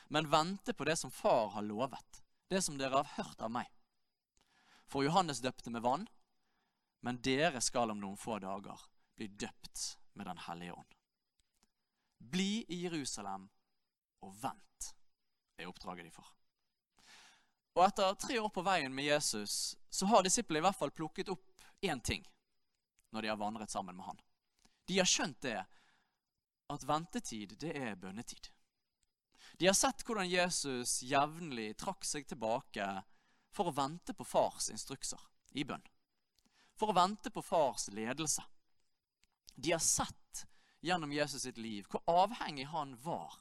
men 0.10 0.30
vente 0.30 0.74
på 0.74 0.86
det 0.86 0.98
som 0.98 1.12
far 1.14 1.52
har 1.54 1.66
lovet, 1.66 2.24
det 2.50 2.62
som 2.66 2.78
dere 2.78 3.04
har 3.04 3.14
hørt 3.18 3.42
av 3.42 3.54
meg. 3.54 3.70
For 4.90 5.06
Johannes 5.06 5.42
døpte 5.42 5.70
med 5.74 5.86
vann, 5.86 6.08
men 7.06 7.22
dere 7.22 7.62
skal 7.62 7.92
om 7.94 8.02
noen 8.02 8.18
få 8.18 8.40
dager 8.42 8.82
bli 9.16 9.28
døpt 9.28 9.98
med 10.14 10.26
Den 10.26 10.38
hellige 10.38 10.74
ånd. 10.74 10.94
Bli 12.18 12.66
i 12.70 12.84
Jerusalem 12.86 13.50
og 14.24 14.36
vent, 14.42 14.94
er 15.58 15.70
oppdraget 15.70 16.08
de 16.08 16.14
får. 16.14 16.30
Og 17.74 17.86
etter 17.88 18.16
tre 18.22 18.38
år 18.40 18.50
på 18.54 18.64
veien 18.66 18.94
med 18.94 19.06
Jesus 19.06 19.76
så 19.90 20.08
har 20.10 20.24
disiplene 20.26 20.62
i 20.62 20.66
hvert 20.68 20.78
fall 20.78 20.94
plukket 20.94 21.30
opp 21.34 21.66
én 21.82 22.02
ting 22.02 22.24
når 23.14 23.22
de 23.22 23.32
har 23.34 23.42
vandret 23.42 23.74
sammen 23.74 23.98
med 23.98 24.06
han. 24.06 24.20
De 24.88 24.98
har 25.00 25.10
skjønt 25.10 25.42
det 25.42 25.58
at 26.72 26.86
ventetid, 26.88 27.58
det 27.60 27.74
er 27.78 27.96
bønnetid. 28.00 28.50
De 29.60 29.68
har 29.68 29.78
sett 29.78 30.02
hvordan 30.08 30.30
Jesus 30.30 31.02
jevnlig 31.06 31.74
trakk 31.78 32.06
seg 32.08 32.26
tilbake 32.28 32.88
for 33.54 33.70
å 33.70 33.76
vente 33.76 34.16
på 34.18 34.26
fars 34.26 34.70
instrukser 34.74 35.20
i 35.54 35.66
bønn. 35.68 35.84
For 36.80 36.90
å 36.90 36.98
vente 36.98 37.30
på 37.30 37.44
fars 37.46 37.88
ledelse. 37.94 38.44
De 39.54 39.76
har 39.76 39.84
sett 39.84 40.46
gjennom 40.82 41.14
Jesus 41.14 41.46
sitt 41.46 41.60
liv 41.62 41.86
hvor 41.92 42.02
avhengig 42.10 42.66
han 42.72 42.96
var 43.04 43.38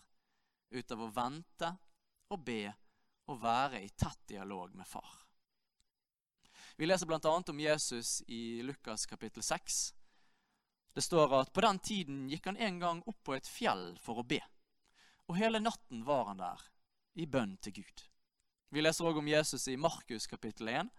ut 0.70 0.92
av 0.92 1.00
å 1.02 1.10
vente 1.14 1.72
og 2.32 2.44
be 2.44 2.66
og 3.30 3.40
være 3.40 3.80
i 3.80 3.88
tett 3.96 4.20
dialog 4.28 4.74
med 4.76 4.86
far. 4.88 5.22
Vi 6.76 6.86
leser 6.86 7.06
bl.a. 7.06 7.18
om 7.48 7.60
Jesus 7.60 8.22
i 8.26 8.62
Lukas 8.62 9.06
kapittel 9.06 9.42
6. 9.42 9.94
Det 10.92 11.02
står 11.02 11.34
at 11.40 11.52
på 11.52 11.60
den 11.64 11.78
tiden 11.78 12.24
gikk 12.28 12.46
han 12.50 12.56
en 12.56 12.78
gang 12.80 13.02
opp 13.06 13.22
på 13.24 13.34
et 13.36 13.48
fjell 13.48 13.92
for 14.00 14.20
å 14.20 14.26
be. 14.28 14.40
Og 15.30 15.38
hele 15.38 15.62
natten 15.62 16.04
var 16.04 16.26
han 16.28 16.42
der 16.42 16.66
i 17.16 17.26
bønn 17.26 17.56
til 17.64 17.80
Gud. 17.80 18.04
Vi 18.72 18.82
leser 18.82 19.08
òg 19.08 19.20
om 19.20 19.28
Jesus 19.28 19.68
i 19.68 19.76
Markus 19.76 20.26
kapittel 20.26 20.68
1. 20.68 20.90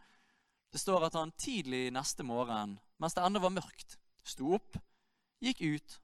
Det 0.74 0.82
står 0.82 1.08
at 1.08 1.18
han 1.18 1.34
tidlig 1.38 1.92
neste 1.94 2.26
morgen, 2.26 2.80
mens 2.98 3.14
det 3.14 3.22
ennå 3.26 3.42
var 3.44 3.54
mørkt, 3.54 3.98
sto 4.26 4.56
opp, 4.58 4.78
gikk 5.42 5.62
ut, 5.62 5.98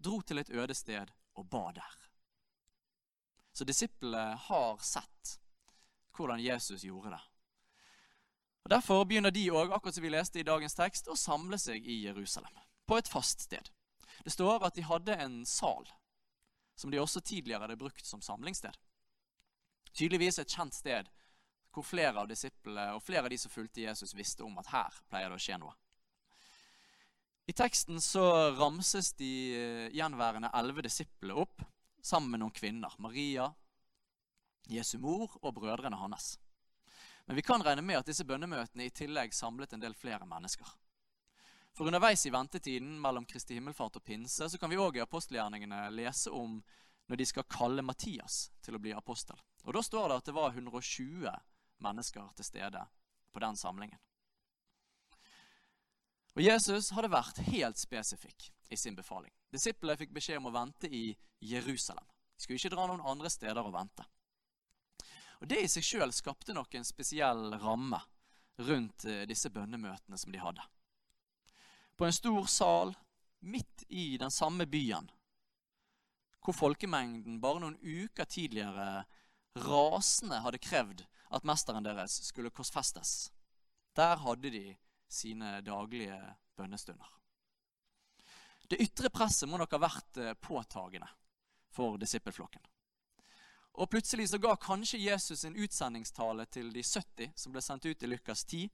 dro 0.00 0.20
til 0.24 0.40
et 0.40 0.52
øde 0.52 0.76
sted 0.76 1.12
og 1.36 1.48
ba 1.52 1.70
der. 1.76 1.96
Så 3.52 3.64
disiplene 3.64 4.36
har 4.48 4.80
sett 4.84 5.36
hvordan 6.16 6.40
Jesus 6.40 6.84
gjorde 6.84 7.12
det. 7.16 7.22
Og 8.64 8.70
Derfor 8.70 9.04
begynner 9.04 9.30
de 9.30 9.44
òg, 9.52 9.70
akkurat 9.72 9.94
som 9.94 10.04
vi 10.04 10.10
leste 10.10 10.40
i 10.40 10.46
dagens 10.48 10.74
tekst, 10.74 11.08
å 11.08 11.16
samle 11.16 11.58
seg 11.60 11.84
i 11.84 12.00
Jerusalem. 12.06 12.56
På 12.86 12.98
et 12.98 13.08
fast 13.08 13.40
sted. 13.46 13.70
Det 14.24 14.32
står 14.34 14.64
at 14.66 14.74
de 14.74 14.84
hadde 14.86 15.16
en 15.22 15.40
sal, 15.46 15.88
som 16.76 16.90
de 16.90 17.00
også 17.00 17.20
tidligere 17.20 17.66
hadde 17.66 17.78
brukt 17.80 18.06
som 18.06 18.22
samlingssted. 18.22 18.74
Tydeligvis 19.96 20.38
et 20.38 20.52
kjent 20.52 20.74
sted 20.74 21.10
hvor 21.76 21.84
flere 21.84 22.16
av 22.16 22.28
disiplene 22.28 22.94
og 22.96 23.02
flere 23.04 23.26
av 23.26 23.32
de 23.32 23.38
som 23.40 23.52
fulgte 23.52 23.84
Jesus, 23.84 24.14
visste 24.16 24.44
om 24.46 24.56
at 24.60 24.70
her 24.72 24.96
pleier 25.10 25.28
det 25.28 25.36
å 25.36 25.42
skje 25.42 25.58
noe. 25.60 25.74
I 27.46 27.54
teksten 27.54 28.00
så 28.02 28.24
ramses 28.56 29.12
de 29.20 29.32
eh, 29.54 29.90
gjenværende 29.94 30.50
elleve 30.56 30.82
disiplene 30.88 31.36
opp 31.44 31.62
sammen 32.02 32.32
med 32.32 32.42
noen 32.42 32.56
kvinner. 32.56 32.96
Maria, 32.98 33.50
Jesu 34.66 34.96
mor 34.98 35.36
og 35.42 35.54
brødrene 35.54 36.00
hans. 36.00 36.38
Men 37.26 37.38
vi 37.38 37.44
kan 37.46 37.62
regne 37.62 37.84
med 37.86 38.00
at 38.00 38.08
disse 38.08 38.26
bønnemøtene 38.26 38.88
i 38.88 38.94
tillegg 38.94 39.34
samlet 39.34 39.76
en 39.76 39.82
del 39.82 39.94
flere 39.94 40.26
mennesker. 40.26 40.66
For 41.76 41.86
underveis 41.86 42.26
i 42.26 42.30
ventetiden 42.30 42.94
mellom 43.00 43.26
Kristi 43.28 43.58
himmelfart 43.58 43.98
og 43.98 44.04
pinse 44.04 44.48
så 44.48 44.58
kan 44.58 44.70
vi 44.72 44.78
òg 44.80 44.96
i 44.96 45.02
apostelgjerningene 45.04 45.82
lese 45.92 46.32
om 46.32 46.54
når 47.06 47.20
de 47.20 47.26
skal 47.28 47.44
kalle 47.52 47.84
Mattias 47.84 48.46
til 48.64 48.78
å 48.78 48.80
bli 48.80 48.94
apostel. 48.96 49.36
Og 49.68 49.74
Da 49.76 49.82
står 49.84 50.08
det 50.08 50.16
at 50.16 50.30
det 50.30 50.34
var 50.38 50.54
120 50.56 51.28
mennesker 51.84 52.30
til 52.38 52.48
stede 52.48 52.80
på 53.32 53.42
den 53.44 53.58
samlingen. 53.60 54.00
Og 56.36 56.42
Jesus 56.42 56.94
hadde 56.96 57.12
vært 57.12 57.42
helt 57.50 57.80
spesifikk 57.80 58.48
i 58.72 58.76
sin 58.76 58.96
befaling. 58.96 59.32
Disiplene 59.52 59.98
fikk 60.00 60.14
beskjed 60.16 60.40
om 60.40 60.48
å 60.48 60.54
vente 60.56 60.88
i 60.88 61.10
Jerusalem. 61.44 62.08
De 62.36 62.44
skulle 62.44 62.60
ikke 62.60 62.72
dra 62.72 62.86
noen 62.88 63.04
andre 63.04 63.28
steder 63.32 63.60
og 63.60 63.76
vente. 63.76 64.04
Og 65.40 65.48
Det 65.48 65.60
i 65.60 65.68
seg 65.68 65.84
sjøl 65.84 66.12
skapte 66.12 66.56
nok 66.56 66.74
en 66.74 66.88
spesiell 66.88 67.52
ramme 67.60 68.00
rundt 68.64 69.04
eh, 69.04 69.26
disse 69.28 69.52
bønnemøtene 69.52 70.16
som 70.16 70.32
de 70.32 70.40
hadde. 70.40 70.64
På 71.96 72.04
en 72.04 72.12
stor 72.12 72.46
sal 72.46 72.94
midt 73.40 73.84
i 73.88 74.16
den 74.18 74.30
samme 74.30 74.66
byen, 74.66 75.10
hvor 76.44 76.54
folkemengden 76.54 77.40
bare 77.40 77.62
noen 77.62 77.78
uker 77.80 78.28
tidligere 78.28 79.04
rasende 79.56 80.42
hadde 80.44 80.62
krevd 80.62 81.02
at 81.34 81.46
mesteren 81.48 81.86
deres 81.86 82.20
skulle 82.28 82.52
korsfestes. 82.54 83.30
Der 83.96 84.20
hadde 84.20 84.52
de 84.52 84.76
sine 85.08 85.60
daglige 85.64 86.18
bønnestunder. 86.56 87.08
Det 88.70 88.80
ytre 88.82 89.10
presset 89.10 89.48
må 89.48 89.58
nok 89.60 89.72
ha 89.76 89.82
vært 89.82 90.18
eh, 90.18 90.34
påtagende 90.34 91.08
for 91.70 91.96
disippelflokken. 92.02 92.62
Og 93.76 93.90
Plutselig 93.92 94.30
så 94.30 94.40
ga 94.40 94.54
kanskje 94.56 95.02
Jesus 95.02 95.44
sin 95.44 95.56
utsendingstale 95.56 96.46
til 96.50 96.72
de 96.72 96.82
70 96.82 97.34
som 97.36 97.52
ble 97.52 97.62
sendt 97.62 97.86
ut 97.86 98.02
i 98.02 98.10
Lukas 98.10 98.44
10, 98.44 98.70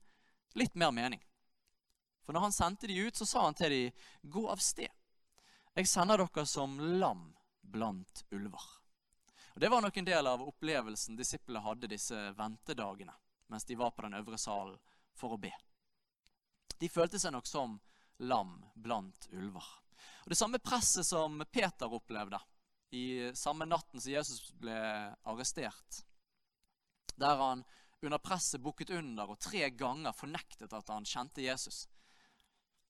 litt 0.55 0.75
mer 0.79 0.93
mening. 0.95 1.21
For 2.23 2.35
når 2.35 2.47
han 2.47 2.55
sendte 2.55 2.87
de 2.87 2.99
ut, 3.03 3.15
så 3.15 3.25
sa 3.25 3.43
han 3.45 3.57
til 3.57 3.69
de, 3.69 3.91
'Gå 4.23 4.47
av 4.49 4.57
sted. 4.57 4.89
Jeg 5.75 5.87
sender 5.87 6.17
dere 6.17 6.45
som 6.45 6.79
lam 6.79 7.33
blant 7.61 8.23
ulver.' 8.31 8.69
Og 9.53 9.59
Det 9.59 9.69
var 9.69 9.81
nok 9.81 9.97
en 9.97 10.05
del 10.05 10.27
av 10.27 10.41
opplevelsen 10.41 11.15
disiplene 11.15 11.61
hadde 11.61 11.87
disse 11.87 12.15
ventedagene 12.37 13.13
mens 13.47 13.65
de 13.65 13.75
var 13.75 13.91
på 13.91 14.01
den 14.01 14.13
øvre 14.17 14.37
salen 14.37 14.79
for 15.13 15.35
å 15.35 15.37
be. 15.37 15.51
De 16.79 16.89
følte 16.89 17.19
seg 17.19 17.35
nok 17.35 17.45
som 17.45 17.75
lam 18.17 18.55
blant 18.73 19.27
ulver. 19.31 19.67
Og 20.23 20.29
Det 20.29 20.37
samme 20.39 20.57
presset 20.57 21.05
som 21.05 21.43
Peter 21.51 21.93
opplevde 21.93 22.39
i 22.97 23.31
samme 23.37 23.65
natten 23.65 24.01
som 24.01 24.11
Jesus 24.11 24.51
ble 24.57 24.73
arrestert, 25.29 26.01
der 27.15 27.37
han 27.37 27.63
under 28.01 28.17
presset 28.17 28.61
bukket 28.61 28.89
under 28.89 29.29
og 29.31 29.39
tre 29.39 29.69
ganger 29.69 30.15
fornektet 30.17 30.73
at 30.73 30.89
han 30.91 31.05
kjente 31.07 31.45
Jesus. 31.45 31.85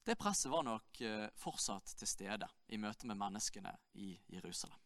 Det 0.03 0.15
presset 0.19 0.51
var 0.51 0.65
nok 0.67 1.01
eh, 1.01 1.29
fortsatt 1.39 1.93
til 1.95 2.09
stede 2.09 2.47
i 2.67 2.79
møte 2.81 3.07
med 3.07 3.19
menneskene 3.19 3.71
i 4.03 4.11
Jerusalem. 4.35 4.79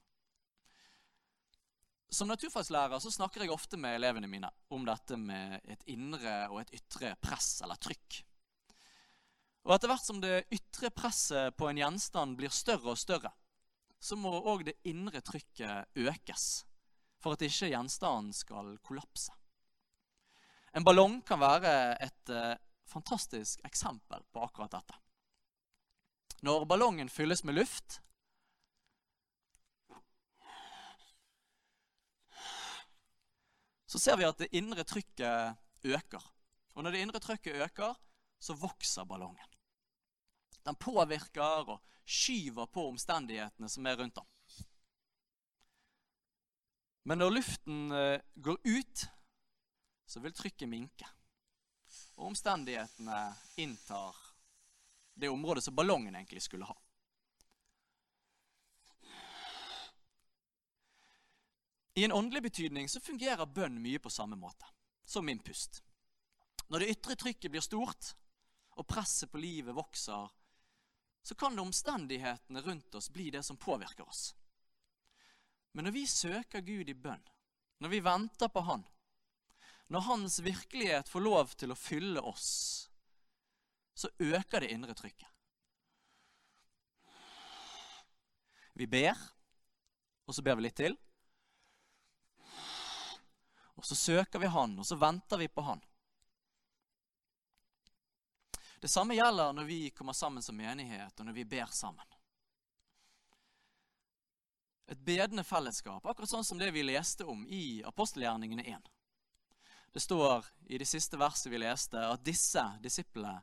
Som 2.09 2.29
naturfagslærer 2.29 3.01
snakker 3.03 3.43
jeg 3.43 3.51
ofte 3.51 3.79
med 3.81 3.97
elevene 3.97 4.29
mine 4.31 4.51
om 4.71 4.85
dette 4.87 5.17
med 5.19 5.57
et 5.65 5.81
indre 5.91 6.35
og 6.51 6.61
et 6.61 6.75
ytre 6.77 7.15
press 7.19 7.57
eller 7.65 7.79
trykk. 7.81 8.21
Og 9.67 9.73
etter 9.75 9.91
hvert 9.91 10.05
som 10.05 10.21
det 10.23 10.45
ytre 10.53 10.93
presset 10.95 11.57
på 11.59 11.67
en 11.67 11.81
gjenstand 11.81 12.37
blir 12.39 12.53
større 12.53 12.93
og 12.93 13.01
større, 13.01 13.33
så 13.99 14.15
må 14.15 14.31
òg 14.37 14.63
det 14.69 14.77
indre 14.87 15.19
trykket 15.25 15.97
økes 15.97 16.45
for 17.19 17.33
at 17.33 17.43
ikke 17.43 17.73
gjenstanden 17.73 18.31
skal 18.37 18.77
kollapse. 18.85 19.33
En 20.77 20.85
ballong 20.85 21.19
kan 21.25 21.41
være 21.41 21.73
et 22.05 22.31
eh, 22.31 22.53
fantastisk 22.87 23.65
eksempel 23.65 24.23
på 24.31 24.45
akkurat 24.45 24.77
dette. 24.77 25.01
Når 26.45 26.65
ballongen 26.69 27.09
fylles 27.09 27.43
med 27.43 27.57
luft, 27.57 28.01
så 33.87 33.99
ser 33.99 34.17
vi 34.19 34.27
at 34.27 34.37
det 34.37 34.51
indre 34.57 34.85
trykket 34.85 35.57
øker. 35.87 36.23
Og 36.75 36.83
når 36.83 36.93
det 36.93 37.01
indre 37.01 37.21
trykket 37.23 37.61
øker, 37.65 37.95
så 38.39 38.53
vokser 38.53 39.07
ballongen. 39.09 39.49
Den 40.65 40.75
påvirker 40.75 41.71
og 41.73 41.81
skyver 42.05 42.67
på 42.69 42.87
omstendighetene 42.91 43.69
som 43.69 43.85
er 43.87 43.97
rundt 43.97 44.19
den. 44.19 44.27
Men 47.07 47.21
når 47.23 47.37
luften 47.37 47.91
eh, 47.95 48.19
går 48.43 48.57
ut, 48.67 49.05
så 50.07 50.19
vil 50.19 50.35
trykket 50.35 50.69
minke. 50.69 51.07
Og 52.19 52.33
omstendighetene 52.33 53.19
inntar 53.63 54.26
det 55.17 55.29
området 55.29 55.63
som 55.65 55.75
ballongen 55.75 56.15
egentlig 56.15 56.41
skulle 56.45 56.65
ha. 56.65 56.77
I 61.97 62.03
en 62.05 62.11
åndelig 62.11 62.43
betydning 62.43 62.89
så 62.89 63.01
fungerer 63.01 63.49
bønn 63.49 63.79
mye 63.81 63.99
på 63.99 64.09
samme 64.13 64.37
måte 64.37 64.69
som 65.05 65.25
min 65.25 65.39
pust. 65.41 65.81
Når 66.67 66.83
det 66.83 66.89
ytre 66.93 67.15
trykket 67.17 67.51
blir 67.51 67.63
stort, 67.65 68.11
og 68.77 68.85
presset 68.85 69.31
på 69.31 69.41
livet 69.41 69.73
vokser, 69.73 70.27
så 71.25 71.35
kan 71.35 71.55
det 71.55 71.63
omstendighetene 71.63 72.61
rundt 72.61 72.95
oss 72.95 73.09
bli 73.09 73.31
det 73.33 73.41
som 73.43 73.57
påvirker 73.57 74.05
oss. 74.05 74.35
Men 75.73 75.87
når 75.87 75.95
vi 75.95 76.05
søker 76.07 76.61
Gud 76.61 76.89
i 76.89 76.93
bønn, 76.93 77.23
når 77.81 77.89
vi 77.89 78.03
venter 78.05 78.53
på 78.53 78.61
Han, 78.69 78.85
når 79.87 80.05
Hans 80.05 80.39
virkelighet 80.43 81.09
får 81.09 81.25
lov 81.25 81.57
til 81.57 81.73
å 81.73 81.79
fylle 81.79 82.21
oss, 82.21 82.86
så 83.97 84.09
øker 84.19 84.59
det 84.59 84.69
indre 84.71 84.93
trykket. 84.93 85.27
Vi 88.77 88.85
ber, 88.87 89.17
og 90.25 90.35
så 90.35 90.43
ber 90.45 90.55
vi 90.59 90.67
litt 90.67 90.77
til. 90.77 90.93
Og 93.77 93.85
så 93.85 93.95
søker 93.97 94.39
vi 94.39 94.51
Han, 94.53 94.75
og 94.77 94.85
så 94.85 94.95
venter 95.01 95.41
vi 95.41 95.47
på 95.49 95.65
Han. 95.65 95.81
Det 98.79 98.91
samme 98.93 99.17
gjelder 99.17 99.57
når 99.57 99.65
vi 99.65 99.79
kommer 99.89 100.13
sammen 100.13 100.45
som 100.45 100.57
menighet, 100.57 101.17
og 101.19 101.25
når 101.25 101.33
vi 101.33 101.45
ber 101.49 101.73
sammen. 101.73 102.05
Et 104.87 104.99
bedende 105.01 105.43
fellesskap, 105.43 106.05
akkurat 106.05 106.29
sånn 106.29 106.45
som 106.45 106.61
det 106.61 106.69
vi 106.71 106.85
leste 106.85 107.25
om 107.25 107.47
i 107.49 107.81
apostelgjerningene 107.81 108.69
1. 108.77 108.85
Det 109.91 110.05
står 110.05 110.45
i 110.69 110.77
det 110.77 110.85
siste 110.85 111.17
verset 111.17 111.49
vi 111.51 111.65
leste, 111.65 111.97
at 111.97 112.21
disse 112.21 112.61
disiplene 112.85 113.41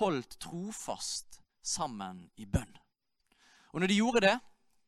holdt 0.00 0.38
trofast 0.42 1.40
sammen 1.62 2.26
i 2.36 2.46
bønn. 2.46 2.76
Og 3.72 3.80
når 3.80 3.90
de 3.90 3.98
gjorde 3.98 4.24
det, 4.24 4.36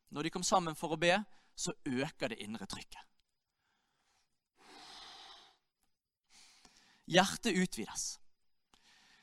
når 0.09 0.25
de 0.25 0.31
kom 0.33 0.45
sammen 0.45 0.77
for 0.77 0.95
å 0.95 0.99
be, 0.99 1.13
så 1.59 1.73
øker 1.85 2.31
det 2.31 2.39
indre 2.43 2.65
trykket. 2.69 3.03
Hjertet 7.09 7.57
utvides. 7.57 8.19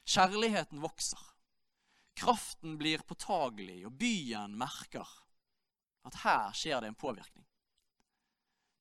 Kjærligheten 0.06 0.82
vokser. 0.82 1.20
Kraften 2.16 2.76
blir 2.78 3.02
påtagelig, 3.06 3.84
og 3.86 3.94
byen 3.98 4.56
merker 4.58 5.06
at 6.06 6.18
her 6.22 6.54
skjer 6.56 6.82
det 6.82 6.90
en 6.90 6.98
påvirkning. 6.98 7.46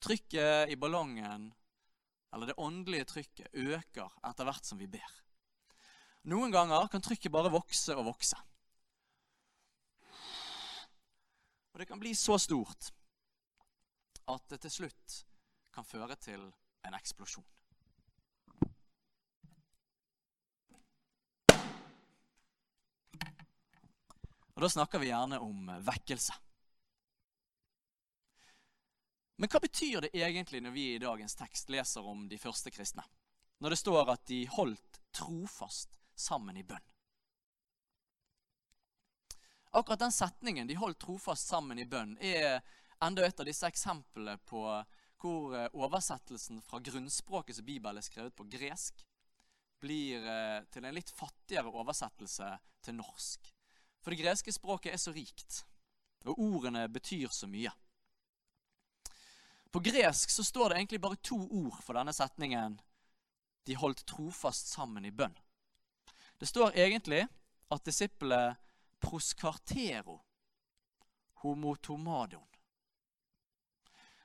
Trykket 0.05 0.71
i 0.73 0.77
ballongen 0.77 1.51
eller 2.35 2.51
det 2.51 2.57
åndelige 2.61 3.07
trykket, 3.09 3.53
øker 3.53 4.11
etter 4.27 4.47
hvert 4.47 4.67
som 4.67 4.79
vi 4.81 4.89
ber. 4.91 5.11
Noen 6.25 6.49
ganger 6.49 6.87
kan 6.89 7.03
trykket 7.05 7.33
bare 7.33 7.51
vokse 7.53 7.93
og 7.93 8.07
vokse. 8.07 8.37
Og 11.73 11.81
det 11.81 11.85
kan 11.85 11.99
bli 12.01 12.15
så 12.17 12.37
stort 12.41 12.89
at 14.31 14.45
det 14.49 14.63
til 14.63 14.73
slutt 14.73 15.17
kan 15.75 15.85
føre 15.85 16.15
til 16.17 16.47
en 16.87 16.97
eksplosjon. 16.97 17.45
Og 24.55 24.63
Da 24.63 24.69
snakker 24.71 25.03
vi 25.03 25.11
gjerne 25.11 25.37
om 25.43 25.67
vekkelse. 25.83 26.33
Men 29.35 29.51
hva 29.51 29.59
betyr 29.59 30.07
det 30.07 30.13
egentlig 30.15 30.63
når 30.63 30.73
vi 30.73 30.87
i 30.93 31.03
dagens 31.03 31.35
tekst 31.35 31.69
leser 31.69 32.07
om 32.07 32.23
de 32.31 32.39
første 32.39 32.71
kristne? 32.71 33.03
Når 33.59 33.75
det 33.75 33.81
står 33.83 34.13
at 34.15 34.23
de 34.31 34.45
holdt 34.47 35.01
trofast 35.13 35.99
sammen 36.15 36.57
i 36.57 36.63
bønn. 36.63 36.83
Akkurat 39.75 39.99
den 39.99 40.11
setningen 40.11 40.67
'de 40.67 40.77
holdt 40.79 40.99
trofast 41.03 41.47
sammen 41.47 41.79
i 41.79 41.85
bønn' 41.85 42.17
er 42.23 42.61
enda 43.03 43.25
et 43.25 43.39
av 43.39 43.45
disse 43.45 43.67
eksemplene 43.67 44.37
på 44.47 44.61
hvor 45.19 45.55
eh, 45.57 45.67
oversettelsen 45.73 46.61
fra 46.61 46.79
grunnspråket 46.79 47.57
som 47.57 47.65
Bibelen 47.65 47.99
er 47.99 48.05
skrevet 48.05 48.35
på 48.35 48.47
gresk, 48.47 49.03
blir 49.81 50.23
eh, 50.23 50.61
til 50.71 50.85
en 50.85 50.95
litt 50.95 51.11
fattigere 51.11 51.71
oversettelse 51.71 52.51
til 52.85 52.97
norsk. 52.99 53.51
For 53.99 54.13
det 54.13 54.21
greske 54.21 54.53
språket 54.53 54.93
er 54.93 55.01
så 55.01 55.11
rikt, 55.15 55.63
og 56.25 56.39
ordene 56.39 56.85
betyr 56.89 57.33
så 57.33 57.49
mye. 57.49 57.73
På 59.71 59.81
gresk 59.83 60.31
så 60.31 60.43
står 60.45 60.69
det 60.69 60.77
egentlig 60.79 61.01
bare 61.03 61.19
to 61.19 61.41
ord 61.51 61.81
for 61.83 61.97
denne 61.97 62.13
setningen 62.15 62.79
'de 63.65 63.75
holdt 63.75 64.05
trofast 64.07 64.69
sammen 64.71 65.05
i 65.05 65.11
bønn'. 65.11 65.35
Det 66.39 66.47
står 66.49 66.75
egentlig 66.75 67.23
at 67.71 67.85
disippelet 67.85 68.57
proskartero 69.01 70.19
homotomadon. 71.43 72.47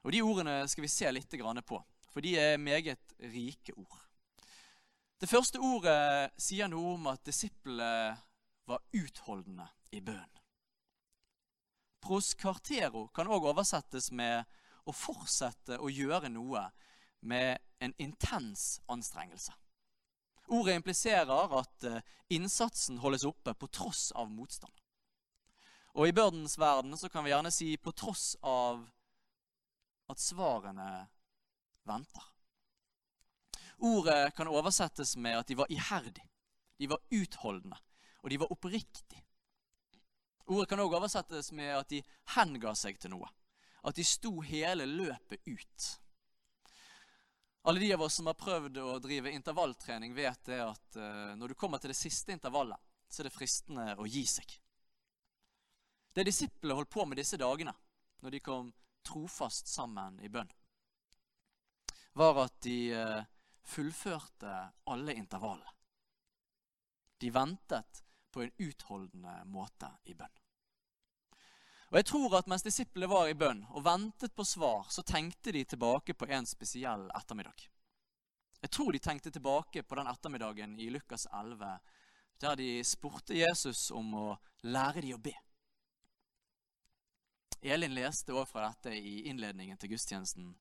Og 0.03 0.13
De 0.13 0.23
ordene 0.23 0.69
skal 0.69 0.83
vi 0.83 0.89
se 0.89 1.11
litt 1.13 1.35
på, 1.67 1.79
for 2.11 2.21
de 2.21 2.37
er 2.39 2.57
meget 2.57 3.15
rike 3.21 3.75
ord. 3.77 4.01
Det 5.21 5.29
første 5.29 5.61
ordet 5.61 6.33
sier 6.41 6.69
noe 6.69 6.95
om 6.95 7.07
at 7.13 7.25
disiplene 7.27 8.17
var 8.65 8.81
utholdende 8.97 9.67
i 9.93 10.01
bønn. 10.01 10.39
Proskartero 12.01 13.09
kan 13.13 13.29
òg 13.29 13.51
oversettes 13.51 14.09
med 14.11 14.49
å 14.89 14.95
fortsette 14.97 15.77
å 15.77 15.91
gjøre 15.93 16.31
noe 16.33 16.65
med 17.21 17.59
en 17.85 17.93
intens 18.01 18.81
anstrengelse. 18.89 19.53
Ordet 20.51 20.75
impliserer 20.75 21.53
at 21.61 21.85
eh, 21.87 22.03
innsatsen 22.35 22.99
holdes 22.99 23.25
oppe 23.29 23.55
på 23.55 23.69
tross 23.71 24.11
av 24.19 24.31
motstand. 24.35 24.75
Og 25.95 26.09
i 26.09 26.15
børdens 26.15 26.57
verden 26.59 26.97
så 26.99 27.09
kan 27.11 27.25
vi 27.25 27.31
gjerne 27.31 27.53
si 27.55 27.77
på 27.79 27.93
tross 27.95 28.35
av 28.43 28.83
at 30.11 30.23
svarene 30.23 30.91
venter. 31.87 32.27
Ordet 33.79 34.35
kan 34.37 34.51
oversettes 34.51 35.17
med 35.17 35.39
at 35.39 35.49
de 35.49 35.57
var 35.57 35.71
iherdige, 35.73 36.27
de 36.79 36.91
var 36.91 37.01
utholdende, 37.11 37.79
og 38.23 38.31
de 38.31 38.39
var 38.43 38.53
oppriktige. 38.53 39.23
Ordet 40.51 40.69
kan 40.69 40.83
òg 40.83 40.99
oversettes 40.99 41.53
med 41.55 41.77
at 41.79 41.91
de 41.93 42.03
henga 42.35 42.75
seg 42.75 42.99
til 42.99 43.15
noe. 43.15 43.29
At 43.87 43.97
de 43.97 44.05
sto 44.05 44.41
hele 44.45 44.85
løpet 44.85 45.47
ut. 45.47 45.91
Alle 47.63 47.81
de 47.81 47.93
av 47.95 48.03
oss 48.03 48.15
som 48.15 48.27
har 48.31 48.39
prøvd 48.41 48.79
å 48.81 48.99
drive 49.05 49.33
intervalltrening, 49.37 50.15
vet 50.17 50.45
det 50.49 50.61
at 50.65 50.97
uh, 50.97 51.33
når 51.37 51.53
du 51.53 51.59
kommer 51.61 51.81
til 51.83 51.93
det 51.93 51.99
siste 51.99 52.33
intervallet, 52.33 52.81
så 53.09 53.21
er 53.21 53.29
det 53.29 53.35
fristende 53.35 53.85
å 54.01 54.07
gi 54.09 54.23
seg. 54.29 54.55
Det 56.17 56.25
disiplene 56.27 56.79
holdt 56.79 56.93
på 56.93 57.05
med 57.05 57.21
disse 57.21 57.37
dagene, 57.41 57.75
når 58.25 58.37
de 58.37 58.41
kom 58.41 58.73
trofast 59.05 59.69
sammen 59.69 60.17
i 60.25 60.31
bønn, 60.33 60.49
var 62.17 62.47
at 62.47 62.57
de 62.65 62.79
uh, 62.97 63.21
fullførte 63.69 64.57
alle 64.91 65.15
intervallene. 65.21 65.77
De 67.21 67.29
ventet 67.31 68.05
på 68.33 68.43
en 68.43 68.55
utholdende 68.57 69.43
måte 69.53 69.91
i 70.09 70.17
bønn. 70.17 70.33
Og 71.91 71.99
jeg 71.99 72.07
tror 72.07 72.39
at 72.39 72.47
Mens 72.51 72.63
disiplene 72.63 73.11
var 73.11 73.29
i 73.29 73.35
bønn 73.35 73.65
og 73.75 73.85
ventet 73.85 74.35
på 74.37 74.47
svar, 74.47 74.87
så 74.95 75.03
tenkte 75.03 75.53
de 75.53 75.65
tilbake 75.65 76.15
på 76.15 76.29
en 76.31 76.47
spesiell 76.47 77.09
ettermiddag. 77.19 77.67
Jeg 78.61 78.71
tror 78.71 78.93
de 78.93 79.01
tenkte 79.03 79.33
tilbake 79.35 79.83
på 79.83 79.97
den 79.99 80.07
ettermiddagen 80.07 80.79
i 80.79 80.91
Lukas 80.91 81.27
11, 81.33 81.79
der 82.41 82.57
de 82.57 82.69
spurte 82.85 83.35
Jesus 83.35 83.91
om 83.91 84.15
å 84.15 84.27
lære 84.63 85.03
dem 85.03 85.17
å 85.17 85.23
be. 85.23 85.35
Elin 87.61 87.95
leste 87.95 88.33
også 88.33 88.53
fra 88.53 88.69
dette 88.69 88.95
i 88.97 89.27
innledningen 89.29 89.81
til 89.81 89.93
gudstjenesten. 89.93 90.53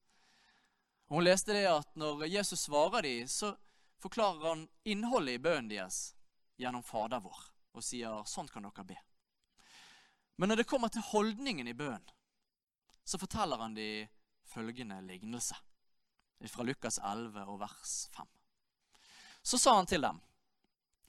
Hun 1.10 1.24
leste 1.24 1.54
det 1.56 1.68
at 1.70 1.94
når 1.96 2.26
Jesus 2.28 2.65
svarer 2.65 3.06
dem, 3.06 3.28
så 3.28 3.54
forklarer 4.02 4.50
han 4.50 4.65
innholdet 4.84 5.38
i 5.38 5.44
bønnen 5.44 5.70
deres 5.72 6.02
gjennom 6.60 6.84
Fader 6.84 7.22
vår 7.24 7.46
og 7.78 7.86
sier 7.86 8.26
sånn 8.28 8.50
kan 8.52 8.65
dere 8.65 8.88
be. 8.88 8.98
Men 10.39 10.49
når 10.49 10.56
det 10.56 10.69
kommer 10.71 10.88
til 10.88 11.04
holdningen 11.04 11.67
i 11.67 11.73
bønnen, 11.75 12.12
så 13.04 13.17
forteller 13.19 13.60
han 13.60 13.73
de 13.75 14.08
følgende 14.47 15.02
lignelse 15.04 15.58
fra 16.47 16.63
Lukas 16.63 16.99
11 17.04 17.43
og 17.43 17.58
vers 17.60 17.95
5. 18.15 18.30
Så 19.43 19.60
sa 19.60 19.73
han 19.75 19.89
til 19.89 20.08
dem, 20.08 20.21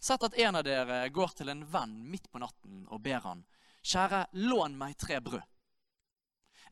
sett 0.02 0.26
at 0.26 0.34
en 0.34 0.58
av 0.58 0.66
dere 0.66 1.04
går 1.14 1.36
til 1.38 1.54
en 1.54 1.62
venn 1.62 1.94
midt 2.10 2.26
på 2.32 2.42
natten 2.42 2.82
og 2.88 3.04
ber 3.06 3.22
han, 3.28 3.46
kjære, 3.86 4.24
lån 4.50 4.74
meg 4.82 4.98
tre 4.98 5.20
brød. 5.22 5.46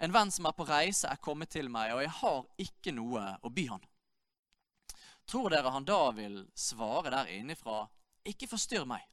En 0.03 0.18
venn 0.18 0.35
som 0.35 0.51
er 0.51 0.59
på 0.59 0.66
reise, 0.66 1.07
er 1.07 1.23
kommet 1.23 1.55
til 1.55 1.71
meg, 1.71 1.94
og 1.94 2.03
jeg 2.03 2.16
har 2.25 2.44
ikke 2.66 2.99
noe 2.99 3.37
å 3.38 3.55
by 3.55 3.68
han. 3.71 3.87
Tror 5.31 5.55
dere 5.55 5.71
han 5.79 5.87
da 5.87 6.03
vil 6.11 6.40
svare 6.59 7.14
der 7.14 7.35
innifra, 7.38 7.85
ikke 8.27 8.51
forstyrr 8.51 8.87
meg. 8.99 9.07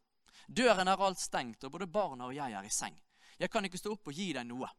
Døren 0.48 0.90
er 0.90 0.98
alt 0.98 1.22
stengt, 1.22 1.62
og 1.62 1.78
både 1.78 1.94
barna 1.94 2.32
og 2.32 2.34
jeg 2.34 2.58
er 2.58 2.66
i 2.66 2.74
seng. 2.74 2.98
'Jeg 3.38 3.52
kan 3.52 3.66
ikke 3.66 3.78
stå 3.78 3.92
opp 3.96 4.08
og 4.08 4.14
gi 4.14 4.32
deg 4.34 4.48
noe.' 4.48 4.70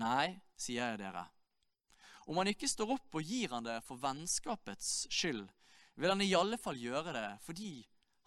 Nei, 0.00 0.40
sier 0.56 0.92
jeg 0.92 0.98
dere. 0.98 1.24
Om 2.30 2.36
han 2.38 2.50
ikke 2.52 2.68
står 2.70 2.92
opp 2.94 3.14
og 3.18 3.26
gir 3.26 3.50
han 3.50 3.66
det 3.66 3.80
for 3.82 3.98
vennskapets 3.98 5.08
skyld, 5.10 5.48
vil 5.94 6.12
han 6.12 6.22
i 6.22 6.34
alle 6.34 6.58
fall 6.58 6.78
gjøre 6.78 7.14
det 7.16 7.30
fordi 7.42 7.72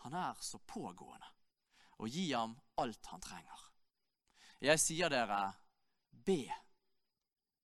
han 0.03 0.15
er 0.19 0.39
så 0.43 0.59
pågående, 0.59 1.29
og 2.03 2.11
gi 2.11 2.25
ham 2.33 2.57
alt 2.83 3.05
han 3.11 3.23
trenger. 3.23 3.61
Jeg 4.63 4.79
sier 4.79 5.11
dere, 5.11 5.53
be, 6.11 6.51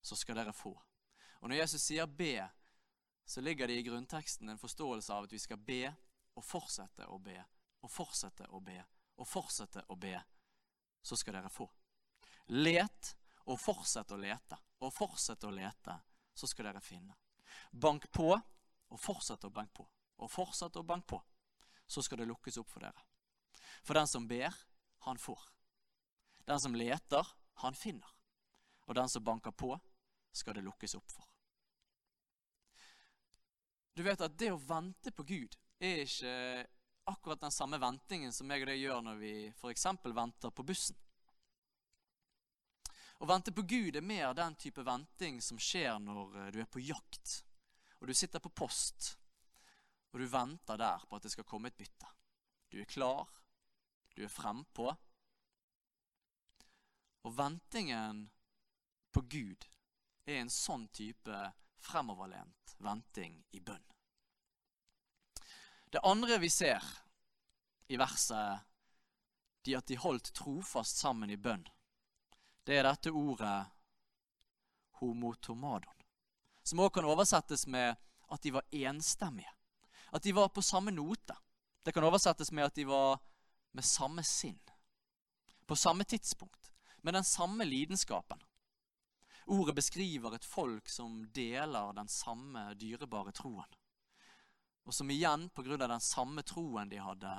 så 0.01 0.15
skal 0.15 0.39
dere 0.39 0.55
få. 0.55 0.71
Og 1.39 1.51
når 1.51 1.61
Jesus 1.61 1.83
sier 1.83 2.07
be, 2.07 2.47
så 3.25 3.43
ligger 3.43 3.67
det 3.67 3.77
i 3.79 3.83
grunnteksten 3.83 4.49
en 4.49 4.59
forståelse 4.59 5.13
av 5.13 5.27
at 5.27 5.35
vi 5.35 5.39
skal 5.39 5.59
be 5.59 5.83
og 6.35 6.43
fortsette 6.43 7.05
å 7.07 7.19
be 7.21 7.37
og 7.83 7.91
fortsette 7.91 8.47
å 8.49 8.59
be 8.63 8.79
og 9.19 9.27
fortsette 9.27 9.83
å 9.91 9.95
be 9.99 10.15
så 11.01 11.17
skal 11.17 11.37
dere 11.39 11.49
få. 11.49 11.67
Let 12.55 13.15
og 13.49 13.59
fortsett 13.61 14.11
å 14.11 14.19
lete, 14.19 14.57
og 14.79 14.93
fortsett 14.93 15.43
å 15.43 15.51
lete, 15.53 15.95
så 16.33 16.47
skal 16.47 16.69
dere 16.69 16.81
finne. 16.81 17.15
Bank 17.71 18.09
på 18.11 18.31
og 18.33 18.99
fortsett 18.99 19.45
å 19.45 19.53
banke 19.53 19.81
på, 19.81 19.85
og 20.19 20.31
fortsett 20.31 20.77
å 20.79 20.85
banke 20.85 21.15
på, 21.15 21.21
så 21.89 22.01
skal 22.05 22.21
det 22.21 22.29
lukkes 22.29 22.57
opp 22.61 22.69
for 22.69 22.85
dere. 22.85 23.05
For 23.83 23.97
den 23.97 24.07
som 24.07 24.27
ber, 24.27 24.53
han 25.05 25.17
får. 25.17 25.41
Den 26.45 26.59
som 26.59 26.75
leter, 26.75 27.27
han 27.63 27.75
finner. 27.75 28.09
Og 28.87 28.95
den 28.95 29.09
som 29.09 29.23
banker 29.23 29.51
på, 29.51 29.75
skal 30.33 30.57
det 30.57 30.65
lukkes 30.65 30.95
opp 30.97 31.11
for. 31.11 31.25
Du 33.93 34.03
vet 34.05 34.21
at 34.21 34.37
det 34.39 34.51
å 34.53 34.61
vente 34.61 35.11
på 35.11 35.25
Gud 35.27 35.57
er 35.79 36.05
ikke 36.05 36.33
akkurat 37.09 37.41
den 37.41 37.53
samme 37.53 37.79
ventingen 37.81 38.33
som 38.33 38.49
jeg 38.51 38.63
og 38.63 38.69
deg 38.71 38.81
gjør 38.81 39.05
når 39.05 39.21
vi 39.21 39.33
f.eks. 39.51 39.85
venter 40.15 40.53
på 40.55 40.65
bussen. 40.65 40.97
Å 43.19 43.27
vente 43.27 43.51
på 43.51 43.65
Gud 43.67 43.97
er 43.99 44.05
mer 44.05 44.33
den 44.33 44.55
type 44.55 44.83
venting 44.87 45.41
som 45.43 45.59
skjer 45.59 45.97
når 45.99 46.37
eh, 46.39 46.51
du 46.55 46.61
er 46.63 46.69
på 46.71 46.79
jakt, 46.79 47.41
og 47.99 48.07
du 48.07 48.15
sitter 48.15 48.39
på 48.39 48.51
post, 48.55 49.17
og 50.13 50.21
du 50.21 50.27
venter 50.31 50.79
der 50.79 51.03
på 51.03 51.19
at 51.19 51.27
det 51.27 51.33
skal 51.33 51.47
komme 51.47 51.67
et 51.67 51.77
bytte. 51.77 52.07
Du 52.71 52.79
er 52.79 52.87
klar, 52.87 53.27
du 54.15 54.23
er 54.23 54.31
frempå. 54.31 54.87
Og 57.27 57.35
ventingen 57.35 58.29
på 59.11 59.25
Gud 59.27 59.67
er 60.23 60.39
en 60.39 60.53
sånn 60.53 60.87
type 60.95 61.43
fremoverlent 61.83 62.75
venting 62.79 63.41
i 63.51 63.59
bønn. 63.59 63.83
Det 65.89 65.99
andre 66.03 66.37
vi 66.37 66.49
ser 66.49 66.83
i 67.87 67.97
verset, 67.97 68.59
de 69.65 69.75
at 69.77 69.87
de 69.89 69.97
holdt 69.97 70.33
trofast 70.37 71.01
sammen 71.01 71.29
i 71.33 71.37
bønn, 71.37 71.65
det 72.63 72.77
er 72.77 72.85
dette 72.85 73.11
ordet 73.11 73.65
homotomadon, 74.99 76.03
som 76.63 76.83
også 76.83 76.99
kan 76.99 77.09
oversettes 77.09 77.65
med 77.67 77.95
at 78.29 78.43
de 78.45 78.53
var 78.53 78.67
enstemmige. 78.69 79.49
At 80.11 80.23
de 80.23 80.33
var 80.33 80.49
på 80.53 80.61
samme 80.61 80.91
note. 80.91 81.35
Det 81.83 81.93
kan 81.93 82.03
oversettes 82.03 82.51
med 82.51 82.69
at 82.69 82.75
de 82.75 82.85
var 82.85 83.19
med 83.71 83.85
samme 83.85 84.23
sinn. 84.23 84.59
På 85.65 85.75
samme 85.75 86.03
tidspunkt. 86.03 86.71
Med 87.01 87.13
den 87.13 87.23
samme 87.23 87.65
lidenskapen. 87.65 88.41
Ordet 89.45 89.75
beskriver 89.75 90.35
et 90.35 90.45
folk 90.45 90.89
som 90.89 91.23
deler 91.33 91.93
den 91.93 92.09
samme 92.09 92.73
dyrebare 92.73 93.31
troen. 93.33 93.78
Og 94.89 94.93
som 94.95 95.11
igjen, 95.13 95.49
pga. 95.53 95.77
den 95.77 96.01
samme 96.01 96.41
troen 96.41 96.89
de 96.89 96.97
hadde, 96.97 97.33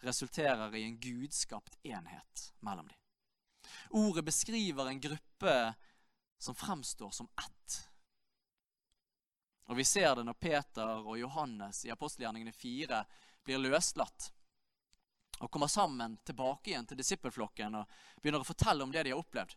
resulterer 0.00 0.74
i 0.74 0.86
en 0.86 0.96
gudskapt 0.96 1.76
enhet 1.84 2.46
mellom 2.64 2.88
dem. 2.88 2.96
Ordet 3.90 4.24
beskriver 4.24 4.88
en 4.88 5.00
gruppe 5.00 5.74
som 6.38 6.54
fremstår 6.54 7.10
som 7.10 7.28
ett. 7.36 7.90
Og 9.68 9.76
Vi 9.76 9.84
ser 9.84 10.16
det 10.16 10.24
når 10.24 10.40
Peter 10.40 11.04
og 11.04 11.18
Johannes 11.18 11.84
i 11.84 11.92
apostelgjerningene 11.92 12.52
4 12.52 13.04
blir 13.44 13.60
løslatt 13.60 14.32
og 15.40 15.50
kommer 15.52 15.68
sammen 15.68 16.16
tilbake 16.24 16.72
igjen 16.72 16.88
til 16.88 16.96
disippelflokken 16.96 17.76
og 17.76 17.92
begynner 18.22 18.40
å 18.40 18.48
fortelle 18.48 18.88
om 18.88 18.92
det 18.92 19.04
de 19.04 19.12
har 19.12 19.20
opplevd. 19.20 19.52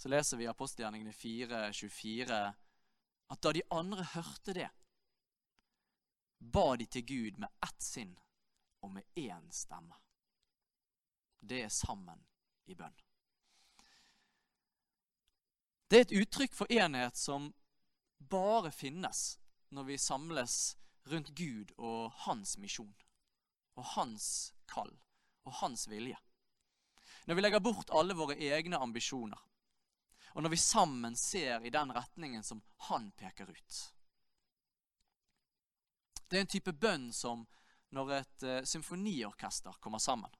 Så 0.00 0.08
leser 0.08 0.40
vi 0.40 0.48
i 0.48 0.50
apostelgjerningene 0.50 1.12
4, 1.12 1.62
24 1.76 2.42
at 3.28 3.44
da 3.44 3.52
de 3.52 3.68
andre 3.68 4.08
hørte 4.16 4.56
det, 4.56 4.72
ba 6.38 6.76
de 6.76 6.86
til 6.86 7.06
Gud 7.06 7.38
med 7.38 7.48
ett 7.64 7.82
sinn 7.82 8.14
og 8.82 8.92
med 8.94 9.04
én 9.16 9.50
stemme. 9.52 9.96
Det 11.40 11.62
er 11.64 11.72
sammen 11.72 12.24
i 12.66 12.74
bønn. 12.74 12.94
Det 15.88 15.96
er 15.96 16.04
et 16.04 16.16
uttrykk 16.20 16.54
for 16.54 16.72
enhet 16.72 17.16
som 17.16 17.52
bare 18.18 18.70
finnes 18.74 19.38
når 19.72 19.84
vi 19.88 19.98
samles 19.98 20.76
rundt 21.08 21.32
Gud 21.34 21.72
og 21.78 22.12
hans 22.26 22.58
misjon 22.60 22.94
og 23.78 23.84
hans 23.94 24.52
kall 24.68 24.92
og 25.46 25.54
hans 25.62 25.86
vilje. 25.88 26.18
Når 27.26 27.34
vi 27.34 27.44
legger 27.44 27.64
bort 27.64 27.92
alle 27.92 28.16
våre 28.16 28.36
egne 28.36 28.80
ambisjoner, 28.80 29.38
og 30.34 30.42
når 30.42 30.52
vi 30.52 30.60
sammen 30.60 31.16
ser 31.16 31.64
i 31.64 31.72
den 31.72 31.92
retningen 31.94 32.44
som 32.44 32.60
han 32.88 33.10
peker 33.16 33.48
ut. 33.48 33.78
Det 36.28 36.36
er 36.36 36.44
en 36.44 36.52
type 36.52 36.72
bønn 36.72 37.08
som 37.12 37.46
når 37.96 38.12
et 38.18 38.44
uh, 38.44 38.62
symfoniorkester 38.68 39.78
kommer 39.80 39.98
sammen. 40.02 40.30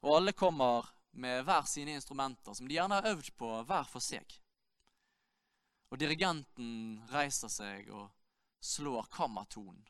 Og 0.00 0.16
alle 0.16 0.32
kommer 0.32 0.88
med 1.12 1.44
hver 1.44 1.66
sine 1.68 1.94
instrumenter, 1.98 2.54
som 2.54 2.68
de 2.68 2.74
gjerne 2.74 3.00
har 3.00 3.10
øvd 3.12 3.32
på 3.36 3.50
hver 3.68 3.88
for 3.90 4.00
seg. 4.04 4.38
Og 5.90 5.98
dirigenten 6.00 7.02
reiser 7.10 7.50
seg 7.52 7.90
og 7.92 8.08
slår 8.60 9.10
kammertonen. 9.12 9.82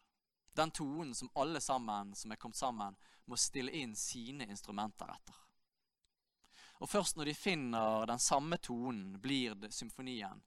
Den 0.57 0.73
tonen 0.75 1.15
som 1.15 1.31
alle 1.39 1.61
sammen 1.61 2.15
som 2.19 2.33
er 2.33 2.41
kommet 2.41 2.59
sammen, 2.59 2.97
må 3.25 3.37
stille 3.39 3.71
inn 3.71 3.95
sine 3.97 4.49
instrumenter 4.51 5.13
etter. 5.13 5.37
Og 6.81 6.89
først 6.91 7.17
når 7.17 7.31
de 7.31 7.35
finner 7.37 8.07
den 8.11 8.19
samme 8.19 8.59
tonen, 8.59 9.21
blir 9.21 9.55
det 9.55 9.71
symfonien 9.77 10.43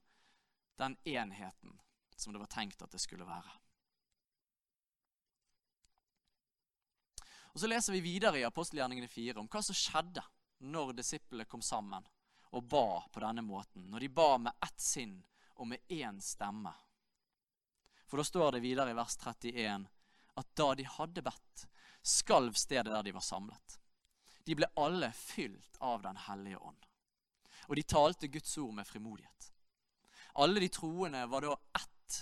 den 0.76 0.96
enheten 1.04 1.78
som 2.16 2.34
det 2.34 2.42
var 2.42 2.50
tenkt 2.52 2.82
at 2.82 2.92
det 2.92 3.00
skulle 3.00 3.24
være. 3.24 3.63
Og 7.54 7.60
Så 7.60 7.66
leser 7.70 7.92
vi 7.92 8.00
videre 8.02 8.38
i 8.40 8.44
apostelgjerningene 8.44 9.08
4 9.08 9.38
om 9.38 9.46
hva 9.46 9.60
som 9.62 9.76
skjedde 9.78 10.22
når 10.66 10.96
disiplene 10.98 11.46
kom 11.46 11.62
sammen 11.62 12.02
og 12.54 12.64
ba 12.70 13.02
på 13.14 13.20
denne 13.22 13.44
måten. 13.46 13.86
Når 13.90 14.02
de 14.02 14.08
ba 14.10 14.38
med 14.42 14.64
ett 14.66 14.80
sinn 14.80 15.20
og 15.54 15.68
med 15.70 15.82
én 15.88 16.18
stemme. 16.22 16.72
For 18.10 18.18
da 18.18 18.24
står 18.26 18.56
det 18.56 18.64
videre 18.64 18.90
i 18.90 18.96
vers 18.98 19.14
31 19.22 19.86
at 20.34 20.48
da 20.58 20.66
de 20.74 20.86
hadde 20.96 21.22
bedt, 21.22 21.66
skalv 22.02 22.58
stedet 22.58 22.90
der 22.90 23.06
de 23.06 23.14
var 23.14 23.22
samlet. 23.22 23.78
De 24.44 24.56
ble 24.58 24.66
alle 24.76 25.12
fylt 25.14 25.78
av 25.78 26.02
Den 26.02 26.18
hellige 26.26 26.58
ånd. 26.58 26.88
Og 27.70 27.76
de 27.78 27.84
talte 27.86 28.28
Guds 28.28 28.58
ord 28.58 28.74
med 28.74 28.86
frimodighet. 28.86 29.52
Alle 30.42 30.60
de 30.60 30.68
troende 30.68 31.22
var 31.30 31.46
da 31.46 31.54
ett 31.78 32.18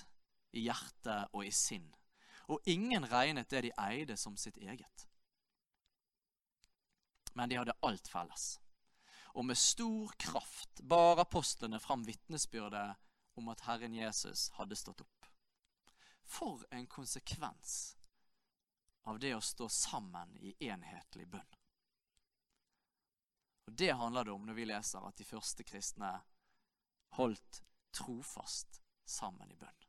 i 0.52 0.66
hjerte 0.68 1.16
og 1.32 1.48
i 1.48 1.50
sinn. 1.56 1.88
Og 2.52 2.60
ingen 2.68 3.08
regnet 3.08 3.48
det 3.48 3.64
de 3.64 3.72
eide, 3.80 4.16
som 4.20 4.36
sitt 4.36 4.60
eget 4.60 5.08
men 7.32 7.48
de 7.48 7.56
hadde 7.56 7.76
alt 7.80 8.08
felles. 8.08 8.60
Og 9.32 9.46
med 9.48 9.58
stor 9.58 10.12
kraft 10.20 10.82
bar 10.82 11.22
apostlene 11.22 11.80
fram 11.80 12.04
vitnesbyrdet 12.04 12.94
om 13.40 13.48
at 13.48 13.64
Herren 13.68 13.94
Jesus 13.94 14.50
hadde 14.58 14.76
stått 14.76 15.00
opp. 15.00 15.28
For 16.24 16.64
en 16.70 16.86
konsekvens 16.86 17.96
av 19.02 19.18
det 19.18 19.34
å 19.34 19.40
stå 19.40 19.68
sammen 19.68 20.36
i 20.36 20.54
enhetlig 20.68 21.26
bønn. 21.28 21.58
Og 23.66 23.72
Det 23.72 23.92
handler 23.92 24.24
det 24.24 24.32
om 24.32 24.46
når 24.46 24.54
vi 24.54 24.68
leser 24.68 25.06
at 25.06 25.16
de 25.16 25.24
første 25.24 25.64
kristne 25.64 26.12
holdt 27.16 27.62
trofast 27.92 28.82
sammen 29.04 29.50
i 29.50 29.56
bønn. 29.56 29.80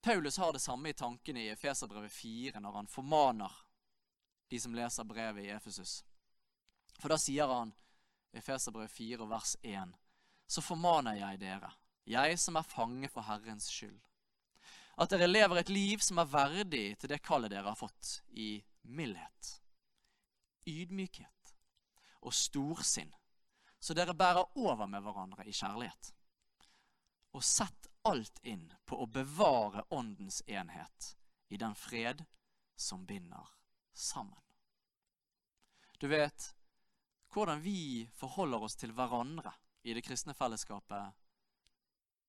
Paulus 0.00 0.38
har 0.38 0.52
det 0.52 0.62
samme 0.62 0.88
i 0.88 0.96
tankene 0.96 1.42
i 1.42 1.50
Efeserbrevet 1.52 2.12
4 2.12 2.60
når 2.62 2.76
han 2.80 2.90
formaner 2.90 3.52
de 4.48 4.60
som 4.60 4.74
leser 4.74 5.04
brevet 5.04 5.44
i 5.44 5.52
Efesus. 5.52 6.02
For 6.98 7.12
da 7.12 7.18
sier 7.20 7.50
han, 7.50 7.72
Efeserbrevet 8.32 8.92
4, 8.92 9.26
vers 9.28 9.56
1, 9.62 9.94
så 10.48 10.64
formaner 10.64 11.18
jeg 11.20 11.40
dere, 11.40 11.70
jeg 12.08 12.38
som 12.40 12.56
er 12.56 12.66
fange 12.66 13.08
for 13.12 13.26
Herrens 13.28 13.68
skyld, 13.72 13.98
at 14.98 15.12
dere 15.12 15.28
lever 15.28 15.60
et 15.60 15.70
liv 15.70 16.02
som 16.02 16.18
er 16.18 16.30
verdig 16.32 16.86
til 16.98 17.12
det 17.12 17.20
kallet 17.22 17.52
dere 17.52 17.70
har 17.70 17.78
fått, 17.78 18.18
i 18.32 18.58
mildhet, 18.82 19.52
ydmykhet 20.66 21.54
og 22.24 22.34
storsinn, 22.34 23.12
så 23.78 23.94
dere 23.94 24.16
bærer 24.16 24.58
over 24.58 24.88
med 24.90 25.04
hverandre 25.04 25.46
i 25.46 25.54
kjærlighet. 25.54 26.12
Og 27.36 27.44
sett 27.44 27.86
alt 28.08 28.40
inn 28.42 28.66
på 28.88 28.98
å 28.98 29.06
bevare 29.06 29.84
Åndens 29.94 30.40
enhet 30.48 31.12
i 31.52 31.60
den 31.60 31.76
fred 31.78 32.24
som 32.74 33.04
binder 33.06 33.57
sammen. 33.98 34.38
Du 35.98 36.06
vet, 36.08 36.54
hvordan 37.34 37.62
vi 37.62 38.08
forholder 38.14 38.62
oss 38.62 38.76
til 38.78 38.92
hverandre 38.94 39.52
i 39.82 39.94
det 39.94 40.04
kristne 40.06 40.34
fellesskapet, 40.34 41.14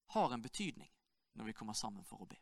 har 0.09 0.33
en 0.33 0.41
betydning 0.41 0.89
når 1.37 1.45
vi 1.45 1.53
kommer 1.53 1.77
sammen 1.77 2.05
for 2.05 2.23
å 2.23 2.29
be. 2.29 2.39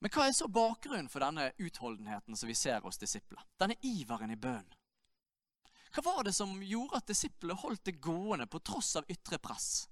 Men 0.00 0.12
hva 0.14 0.28
er 0.28 0.36
så 0.36 0.48
bakgrunnen 0.48 1.10
for 1.12 1.20
denne 1.20 1.50
utholdenheten 1.60 2.36
som 2.36 2.48
vi 2.48 2.56
ser 2.56 2.80
hos 2.80 2.98
disiplene? 2.98 3.44
Denne 3.60 3.76
iveren 3.84 4.32
i 4.32 4.38
bønnen? 4.40 4.76
Hva 5.90 6.04
var 6.06 6.24
det 6.24 6.32
som 6.32 6.60
gjorde 6.62 7.00
at 7.00 7.10
disiplene 7.10 7.58
holdt 7.58 7.82
det 7.88 7.98
gående 7.98 8.46
på 8.46 8.60
tross 8.62 8.94
av 8.96 9.08
ytre 9.10 9.40
press 9.42 9.88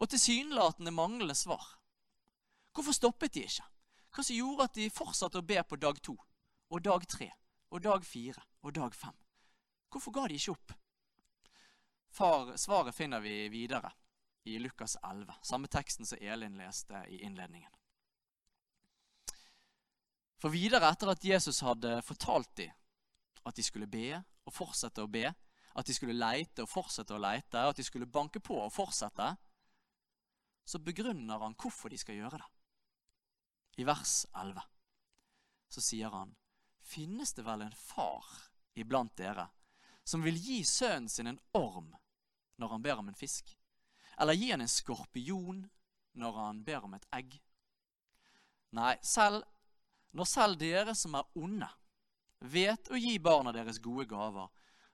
og 0.00 0.10
tilsynelatende 0.10 0.90
manglende 0.90 1.36
svar? 1.38 1.62
Hvorfor 2.74 2.96
stoppet 2.96 3.36
de 3.36 3.44
ikke? 3.46 3.64
Hva 4.10 4.24
som 4.26 4.36
gjorde 4.36 4.66
at 4.66 4.74
de 4.74 4.90
fortsatte 4.90 5.38
å 5.38 5.46
be 5.46 5.60
på 5.62 5.78
dag 5.78 5.98
to 6.02 6.16
og 6.70 6.82
dag 6.82 7.06
tre 7.06 7.30
og 7.70 7.82
dag 7.84 8.06
fire 8.06 8.42
og 8.66 8.74
dag 8.74 8.94
fem? 8.94 9.14
Hvorfor 9.90 10.14
ga 10.14 10.26
de 10.30 10.38
ikke 10.38 10.54
opp? 10.54 10.74
Far, 12.10 12.56
svaret 12.58 12.94
finner 12.94 13.22
vi 13.22 13.48
videre 13.52 13.92
i 14.50 14.58
Lukas 14.58 14.96
11, 15.02 15.34
samme 15.46 15.70
teksten 15.70 16.06
som 16.06 16.18
Elin 16.20 16.58
leste 16.58 17.04
i 17.08 17.20
innledningen. 17.22 17.70
For 20.40 20.50
videre 20.50 20.88
etter 20.90 21.12
at 21.12 21.24
Jesus 21.24 21.60
hadde 21.62 22.00
fortalt 22.02 22.50
dem 22.58 22.74
at 23.46 23.56
de 23.56 23.62
skulle 23.62 23.88
be 23.90 24.14
og 24.16 24.54
fortsette 24.54 25.04
å 25.04 25.10
be, 25.10 25.28
at 25.30 25.86
de 25.86 25.94
skulle 25.94 26.16
leite 26.18 26.64
og 26.64 26.70
fortsette 26.70 27.14
å 27.14 27.20
leite, 27.22 27.62
at 27.62 27.78
de 27.78 27.84
skulle 27.86 28.10
banke 28.10 28.40
på 28.42 28.56
og 28.58 28.72
fortsette, 28.74 29.28
så 30.66 30.80
begrunner 30.82 31.44
han 31.44 31.54
hvorfor 31.58 31.92
de 31.92 31.98
skal 32.00 32.18
gjøre 32.18 32.40
det 32.40 32.48
i 33.76 33.84
vers 33.84 34.26
11, 34.34 34.62
så 35.68 35.80
sier 35.84 36.10
han, 36.10 36.34
finnes 36.82 37.32
det 37.34 37.44
vel 37.46 37.62
en 37.62 37.76
far 37.76 38.26
iblant 38.74 39.14
dere 39.16 39.48
som 40.04 40.24
vil 40.24 40.38
gi 40.38 40.64
sønnen 40.64 41.08
sin 41.08 41.30
en 41.30 41.40
orm 41.54 41.92
når 42.58 42.74
han 42.74 42.82
ber 42.82 42.98
om 42.98 43.08
en 43.08 43.18
fisk? 43.18 43.54
Eller 44.18 44.34
gi 44.34 44.50
han 44.50 44.64
en 44.64 44.68
skorpion 44.68 45.62
når 46.18 46.40
han 46.42 46.64
ber 46.64 46.84
om 46.84 46.96
et 46.98 47.06
egg? 47.14 47.36
Nei, 48.76 48.96
selv 49.02 49.44
når 50.12 50.26
selv 50.26 50.58
dere 50.58 50.94
som 50.98 51.14
er 51.14 51.28
onde, 51.38 51.68
vet 52.40 52.90
å 52.90 52.98
gi 52.98 53.18
barna 53.22 53.52
deres 53.54 53.78
gode 53.82 54.08
gaver, 54.10 54.50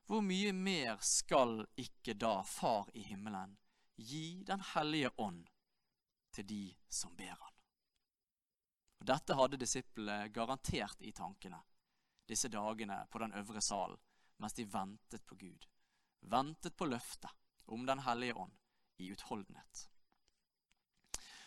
hvor 0.07 0.23
mye 0.23 0.53
mer 0.53 1.01
skal 1.03 1.65
ikke 1.81 2.15
da 2.15 2.39
Far 2.47 2.91
i 2.95 3.03
himmelen 3.09 3.57
gi 3.97 4.45
Den 4.47 4.61
hellige 4.75 5.11
ånd 5.19 5.49
til 6.37 6.47
de 6.47 6.65
som 6.89 7.17
ber 7.17 7.35
han? 7.35 7.56
Dette 9.07 9.37
hadde 9.38 9.59
disiplene 9.61 10.29
garantert 10.35 11.03
i 11.07 11.12
tankene 11.14 11.61
disse 12.27 12.49
dagene 12.51 13.05
på 13.11 13.21
den 13.23 13.35
øvre 13.38 13.62
salen 13.62 13.99
mens 14.42 14.57
de 14.57 14.66
ventet 14.69 15.23
på 15.27 15.37
Gud. 15.40 15.66
Ventet 16.27 16.75
på 16.77 16.88
løftet 16.90 17.31
om 17.66 17.87
Den 17.87 18.03
hellige 18.05 18.35
ånd 18.35 18.53
i 18.99 19.09
utholdenhet. 19.12 19.87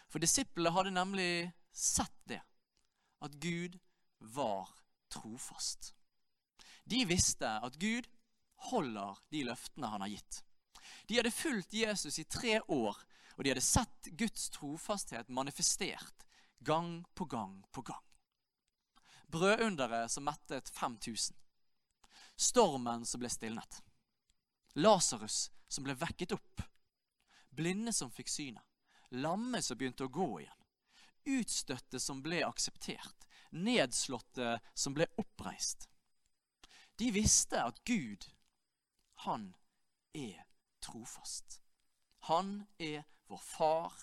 For 0.10 0.20
disiplene 0.20 0.74
hadde 0.74 0.96
nemlig 0.96 1.52
sett 1.72 2.16
det, 2.28 2.40
at 3.22 3.36
Gud 3.40 3.78
var 4.20 4.72
trofast. 5.14 5.94
De 6.84 7.04
visste 7.06 7.48
at 7.48 7.78
Gud 7.80 8.08
holder 8.72 9.20
de 9.30 9.44
løftene 9.48 9.92
han 9.92 10.02
har 10.02 10.16
gitt. 10.16 10.42
De 11.08 11.20
hadde 11.20 11.32
fulgt 11.32 11.74
Jesus 11.74 12.20
i 12.20 12.26
tre 12.26 12.58
år, 12.68 12.98
og 13.38 13.44
de 13.44 13.54
hadde 13.54 13.64
sett 13.64 14.10
Guds 14.18 14.50
trofasthet 14.56 15.30
manifestert 15.30 16.26
gang 16.60 17.06
på 17.14 17.26
gang 17.26 17.66
på 17.72 17.82
gang. 17.82 18.04
Brødunderet 19.28 20.12
som 20.12 20.24
mettet 20.24 20.70
5000. 20.70 21.38
Stormen 22.36 23.06
som 23.06 23.20
ble 23.20 23.30
stilnet. 23.30 23.82
Lasarus 24.76 25.52
som 25.68 25.84
ble 25.84 25.96
vekket 26.00 26.34
opp. 26.36 26.64
Blinde 27.50 27.94
som 27.94 28.12
fikk 28.12 28.32
synet. 28.32 28.64
Lamme 29.10 29.62
som 29.62 29.78
begynte 29.78 30.06
å 30.06 30.14
gå 30.14 30.30
igjen. 30.42 30.66
Utstøtte 31.40 32.00
som 32.00 32.24
ble 32.26 32.42
akseptert. 32.46 33.28
Nedslåtte 33.52 34.60
som 34.74 34.94
ble 34.94 35.08
oppreist. 35.18 35.90
De 37.00 37.12
visste 37.16 37.62
at 37.64 37.80
Gud, 37.88 38.28
han 39.26 39.54
er 40.14 40.44
trofast. 40.84 41.62
Han 42.28 42.68
er 42.78 43.06
vår 43.30 43.42
far, 43.44 43.96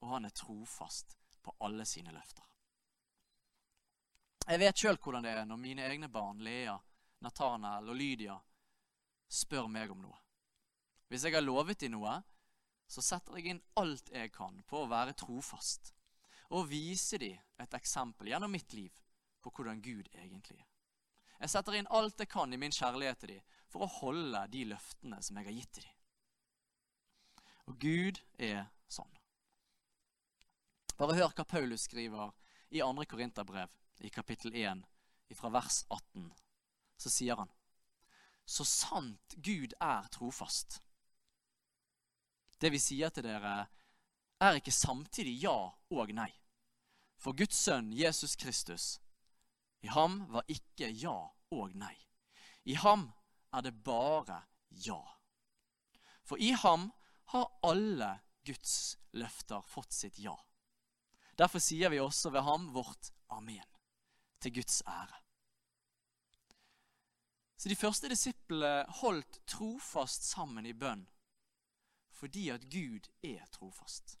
og 0.00 0.14
han 0.14 0.28
er 0.28 0.36
trofast 0.36 1.19
på 1.42 1.54
alle 1.66 1.84
sine 1.88 2.12
løfter. 2.14 2.44
Jeg 4.50 4.58
vet 4.58 4.82
sjøl 4.82 4.98
hvordan 4.98 5.26
det 5.26 5.34
er 5.36 5.46
når 5.46 5.60
mine 5.60 5.84
egne 5.86 6.08
barn, 6.10 6.40
Lea, 6.42 6.74
Nathanael 7.20 7.92
og 7.92 7.96
Lydia, 7.96 8.34
spør 9.30 9.68
meg 9.70 9.92
om 9.92 10.00
noe. 10.02 10.18
Hvis 11.10 11.26
jeg 11.26 11.36
har 11.36 11.44
lovet 11.44 11.80
dem 11.82 11.94
noe, 11.94 12.16
så 12.90 13.02
setter 13.04 13.38
jeg 13.38 13.52
inn 13.52 13.62
alt 13.78 14.10
jeg 14.14 14.32
kan 14.34 14.56
på 14.66 14.82
å 14.82 14.90
være 14.90 15.14
trofast 15.18 15.92
og 16.50 16.66
vise 16.70 17.18
dem 17.22 17.38
et 17.62 17.76
eksempel 17.78 18.32
gjennom 18.32 18.50
mitt 18.50 18.72
liv 18.74 18.90
på 19.42 19.52
hvordan 19.54 19.82
Gud 19.82 20.08
egentlig 20.12 20.58
er. 20.58 20.66
Jeg 21.40 21.52
setter 21.54 21.78
inn 21.78 21.88
alt 21.94 22.20
jeg 22.20 22.28
kan 22.28 22.52
i 22.52 22.58
min 22.60 22.74
kjærlighet 22.74 23.22
til 23.22 23.34
dem 23.36 23.58
for 23.70 23.86
å 23.86 23.92
holde 24.00 24.42
de 24.52 24.66
løftene 24.72 25.20
som 25.22 25.38
jeg 25.38 25.46
har 25.46 25.56
gitt 25.56 25.72
til 25.78 25.86
dem. 25.86 25.96
Og 27.70 27.78
Gud 27.80 28.20
er 28.42 28.66
sånn. 28.90 29.19
Bare 31.00 31.14
hør 31.16 31.30
hva 31.32 31.44
Paulus 31.48 31.86
skriver 31.86 32.34
i 32.76 32.82
2. 32.84 33.04
Korinterbrev, 33.08 33.70
i 34.04 34.10
kapittel 34.12 34.52
1, 34.52 34.82
fra 35.32 35.48
vers 35.48 35.78
18. 35.88 36.26
Så 37.00 37.08
sier 37.08 37.38
han 37.40 37.48
Så 38.44 38.66
sant 38.68 39.36
Gud 39.40 39.72
er 39.80 40.10
trofast. 40.12 40.82
Det 42.60 42.68
vi 42.74 42.80
sier 42.84 43.08
til 43.08 43.24
dere, 43.24 43.70
er 44.44 44.58
ikke 44.58 44.74
samtidig 44.76 45.38
ja 45.40 45.54
og 45.72 46.12
nei. 46.12 46.28
For 47.16 47.32
Guds 47.32 47.56
sønn 47.56 47.94
Jesus 47.96 48.36
Kristus, 48.36 49.00
i 49.80 49.88
ham 49.88 50.26
var 50.28 50.44
ikke 50.52 50.92
ja 50.92 51.16
og 51.48 51.72
nei. 51.80 51.96
I 52.68 52.76
ham 52.76 53.08
er 53.56 53.64
det 53.64 53.72
bare 53.88 54.42
ja. 54.84 55.00
For 56.28 56.36
i 56.36 56.52
ham 56.52 56.90
har 57.32 57.48
alle 57.64 58.18
Guds 58.44 58.98
løfter 59.16 59.64
fått 59.64 59.96
sitt 59.96 60.20
ja. 60.20 60.36
Derfor 61.40 61.62
sier 61.62 61.88
vi 61.88 62.00
også 62.00 62.30
ved 62.34 62.44
ham 62.44 62.66
vårt 62.74 63.12
amen, 63.32 63.64
til 64.40 64.54
Guds 64.58 64.82
ære. 64.86 65.20
Så 67.56 67.68
De 67.68 67.76
første 67.76 68.08
disiplene 68.08 68.84
holdt 69.00 69.38
trofast 69.48 70.24
sammen 70.28 70.66
i 70.66 70.76
bønn 70.76 71.06
fordi 72.20 72.50
at 72.52 72.66
Gud 72.68 73.06
er 73.24 73.46
trofast. 73.52 74.18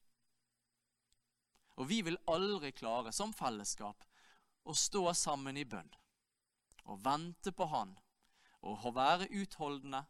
Og 1.76 1.88
vi 1.88 1.98
vil 2.00 2.16
aldri 2.28 2.70
klare 2.72 3.12
som 3.12 3.34
fellesskap 3.36 4.06
å 4.64 4.76
stå 4.76 5.02
sammen 5.16 5.58
i 5.60 5.66
bønn 5.68 5.90
og 6.88 7.02
vente 7.04 7.52
på 7.52 7.68
Han 7.68 7.92
og 8.64 8.86
være 8.96 9.28
utholdende, 9.40 10.00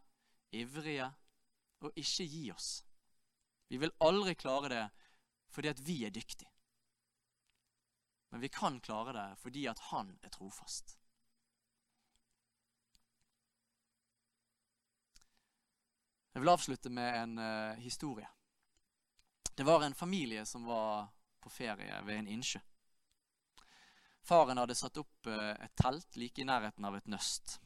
ivrige 0.54 1.10
og 1.82 1.98
ikke 1.98 2.26
gi 2.30 2.44
oss. 2.54 2.70
Vi 3.70 3.78
vil 3.82 3.94
aldri 4.02 4.34
klare 4.38 4.70
det 4.74 4.86
fordi 5.50 5.70
at 5.70 5.82
vi 5.86 6.04
er 6.06 6.14
dyktige. 6.14 6.49
Men 8.30 8.40
vi 8.40 8.48
kan 8.48 8.80
klare 8.80 9.12
det 9.12 9.28
fordi 9.42 9.66
at 9.68 9.78
han 9.90 10.12
er 10.22 10.32
trofast. 10.34 10.96
Jeg 16.32 16.44
vil 16.44 16.52
avslutte 16.52 16.90
med 16.94 17.16
en 17.22 17.38
uh, 17.38 17.78
historie. 17.82 18.28
Det 19.54 19.66
var 19.66 19.82
en 19.82 19.94
familie 19.94 20.46
som 20.46 20.64
var 20.64 21.08
på 21.40 21.50
ferie 21.50 22.02
ved 22.06 22.16
en 22.16 22.28
innsjø. 22.28 22.60
Faren 24.22 24.60
hadde 24.62 24.76
satt 24.78 25.00
opp 25.02 25.26
uh, 25.26 25.50
et 25.58 25.74
telt 25.74 26.16
like 26.16 26.40
i 26.40 26.46
nærheten 26.46 26.86
av 26.86 26.96
et 26.96 27.10
nøst. 27.10 27.58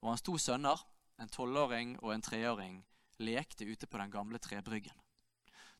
Og 0.00 0.14
hans 0.14 0.24
to 0.24 0.38
sønner, 0.40 0.80
en 1.20 1.28
tolvåring 1.28 1.98
og 2.00 2.14
en 2.14 2.24
treåring, 2.24 2.80
lekte 3.20 3.68
ute 3.68 3.86
på 3.86 4.00
den 4.00 4.10
gamle 4.10 4.40
trebryggen. 4.40 4.96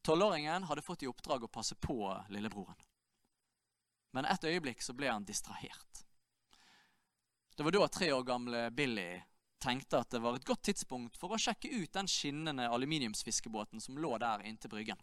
Tolvåringen 0.04 0.68
hadde 0.68 0.84
fått 0.84 1.02
i 1.02 1.08
oppdrag 1.08 1.48
å 1.48 1.52
passe 1.52 1.74
på 1.80 1.96
lillebroren. 2.28 2.76
Men 4.12 4.26
et 4.26 4.44
øyeblikk 4.44 4.82
så 4.82 4.94
ble 4.96 5.10
han 5.10 5.24
distrahert. 5.24 6.04
Det 7.56 7.64
var 7.64 7.74
da 7.76 7.88
tre 7.88 8.12
år 8.12 8.24
gamle 8.24 8.70
Billy 8.70 9.20
tenkte 9.60 10.00
at 10.00 10.10
det 10.10 10.22
var 10.24 10.36
et 10.38 10.46
godt 10.48 10.62
tidspunkt 10.70 11.18
for 11.20 11.34
å 11.34 11.38
sjekke 11.38 11.68
ut 11.68 11.92
den 11.92 12.08
skinnende 12.08 12.68
aluminiumsfiskebåten 12.72 13.82
som 13.84 13.98
lå 14.00 14.16
der 14.18 14.46
inntil 14.48 14.72
bryggen. 14.72 15.00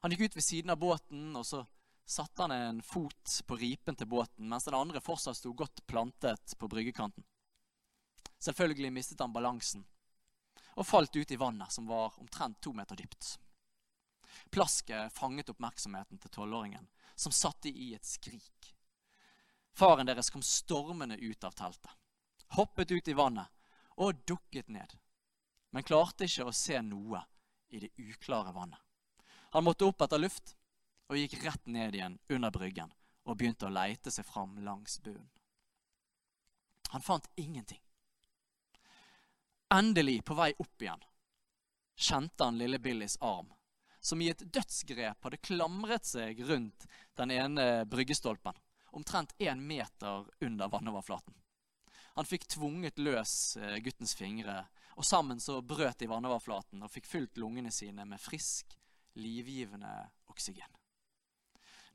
Han 0.00 0.14
gikk 0.14 0.28
ut 0.28 0.38
ved 0.38 0.46
siden 0.46 0.72
av 0.72 0.78
båten, 0.80 1.34
og 1.36 1.44
så 1.46 1.64
satte 2.08 2.46
han 2.46 2.54
en 2.54 2.82
fot 2.82 3.40
på 3.46 3.56
ripen 3.60 3.98
til 3.98 4.08
båten, 4.08 4.48
mens 4.48 4.64
den 4.64 4.78
andre 4.78 5.02
fortsatt 5.04 5.36
sto 5.36 5.52
godt 5.52 5.84
plantet 5.86 6.54
på 6.58 6.68
bryggekanten. 6.70 7.26
Selvfølgelig 8.38 8.92
mistet 8.94 9.20
han 9.20 9.34
balansen 9.34 9.84
og 10.78 10.86
falt 10.86 11.16
ut 11.16 11.30
i 11.34 11.36
vannet, 11.36 11.72
som 11.74 11.88
var 11.90 12.14
omtrent 12.22 12.60
to 12.62 12.72
meter 12.72 12.96
dypt. 12.96 13.34
Plasket 14.54 15.12
fanget 15.12 15.50
oppmerksomheten 15.50 16.20
til 16.22 16.30
tolvåringen, 16.30 16.86
som 17.18 17.32
satte 17.32 17.68
i 17.68 17.94
et 17.94 18.04
skrik. 18.04 18.74
Faren 19.72 20.06
deres 20.06 20.30
kom 20.30 20.42
stormende 20.42 21.16
ut 21.16 21.44
av 21.44 21.50
teltet, 21.50 21.90
hoppet 22.54 22.90
ut 22.90 23.08
i 23.08 23.16
vannet 23.18 23.50
og 23.98 24.22
dukket 24.26 24.68
ned, 24.68 24.94
men 25.70 25.86
klarte 25.86 26.28
ikke 26.28 26.46
å 26.46 26.54
se 26.54 26.78
noe 26.82 27.24
i 27.68 27.82
det 27.82 27.90
uklare 27.98 28.54
vannet. 28.54 28.78
Han 29.50 29.64
måtte 29.64 29.88
opp 29.88 30.02
etter 30.04 30.20
luft 30.22 30.54
og 31.08 31.18
gikk 31.18 31.38
rett 31.42 31.66
ned 31.66 31.96
igjen 31.98 32.18
under 32.28 32.54
bryggen 32.54 32.94
og 33.24 33.36
begynte 33.36 33.66
å 33.66 33.74
leite 33.74 34.12
seg 34.14 34.26
fram 34.26 34.54
langs 34.64 35.00
bunnen. 35.02 35.28
Han 36.94 37.04
fant 37.04 37.26
ingenting. 37.36 37.82
Endelig, 39.74 40.22
på 40.24 40.34
vei 40.38 40.52
opp 40.56 40.82
igjen, 40.82 41.02
kjente 41.98 42.44
han 42.44 42.56
lille 42.56 42.78
Billys 42.78 43.18
arm, 43.20 43.50
som 44.08 44.22
i 44.24 44.30
et 44.32 44.42
dødsgrep 44.52 45.26
hadde 45.26 45.40
klamret 45.44 46.06
seg 46.08 46.40
rundt 46.48 46.86
den 47.20 47.32
ene 47.34 47.84
bryggestolpen, 47.84 48.56
omtrent 48.96 49.34
én 49.38 49.60
meter 49.60 50.24
under 50.40 50.72
vannoverflaten. 50.72 51.34
Han 52.16 52.26
fikk 52.26 52.48
tvunget 52.50 52.98
løs 52.98 53.56
eh, 53.60 53.76
guttens 53.84 54.16
fingre, 54.18 54.62
og 54.96 55.06
sammen 55.06 55.40
så 55.40 55.60
brøt 55.62 56.00
de 56.00 56.08
vannoverflaten 56.10 56.82
og 56.82 56.90
fikk 56.90 57.06
fylt 57.06 57.38
lungene 57.38 57.70
sine 57.74 58.06
med 58.08 58.18
frisk, 58.18 58.74
livgivende 59.20 59.92
oksygen. 60.32 60.72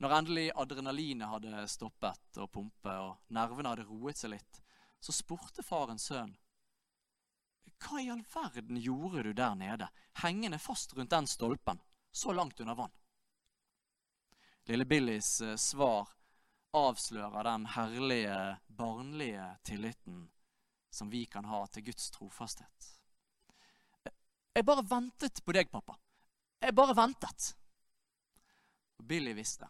Når 0.00 0.14
endelig 0.16 0.46
adrenalinet 0.58 1.30
hadde 1.30 1.66
stoppet 1.70 2.40
å 2.40 2.48
pumpe 2.50 2.94
og 3.02 3.34
nervene 3.34 3.74
hadde 3.74 3.88
roet 3.90 4.18
seg 4.20 4.32
litt, 4.36 4.62
så 5.02 5.12
spurte 5.12 5.66
faren 5.66 6.00
sønnen 6.00 6.38
hva 7.84 8.00
i 8.00 8.08
all 8.08 8.22
verden 8.32 8.78
gjorde 8.80 9.26
du 9.26 9.32
der 9.36 9.54
nede, 9.58 9.88
hengende 10.22 10.60
fast 10.62 10.94
rundt 10.96 11.12
den 11.12 11.26
stolpen, 11.28 11.80
så 12.14 12.32
langt 12.32 12.60
under 12.60 12.74
vann? 12.74 12.90
Lille 14.64 14.84
Billys 14.84 15.40
eh, 15.40 15.56
svar 15.56 16.08
avslører 16.70 17.44
den 17.44 17.66
herlige, 17.66 18.56
barnlige 18.66 19.56
tilliten 19.62 20.30
som 20.90 21.10
vi 21.10 21.24
kan 21.26 21.44
ha 21.44 21.66
til 21.66 21.84
Guds 21.84 22.10
trofasthet. 22.10 22.90
Jeg 24.54 24.64
bare 24.64 24.86
ventet 24.86 25.42
på 25.44 25.52
deg, 25.52 25.70
pappa. 25.70 25.98
Jeg 26.62 26.74
bare 26.74 26.94
ventet. 26.94 27.50
Og 28.98 29.04
Billy 29.10 29.34
visste 29.34 29.66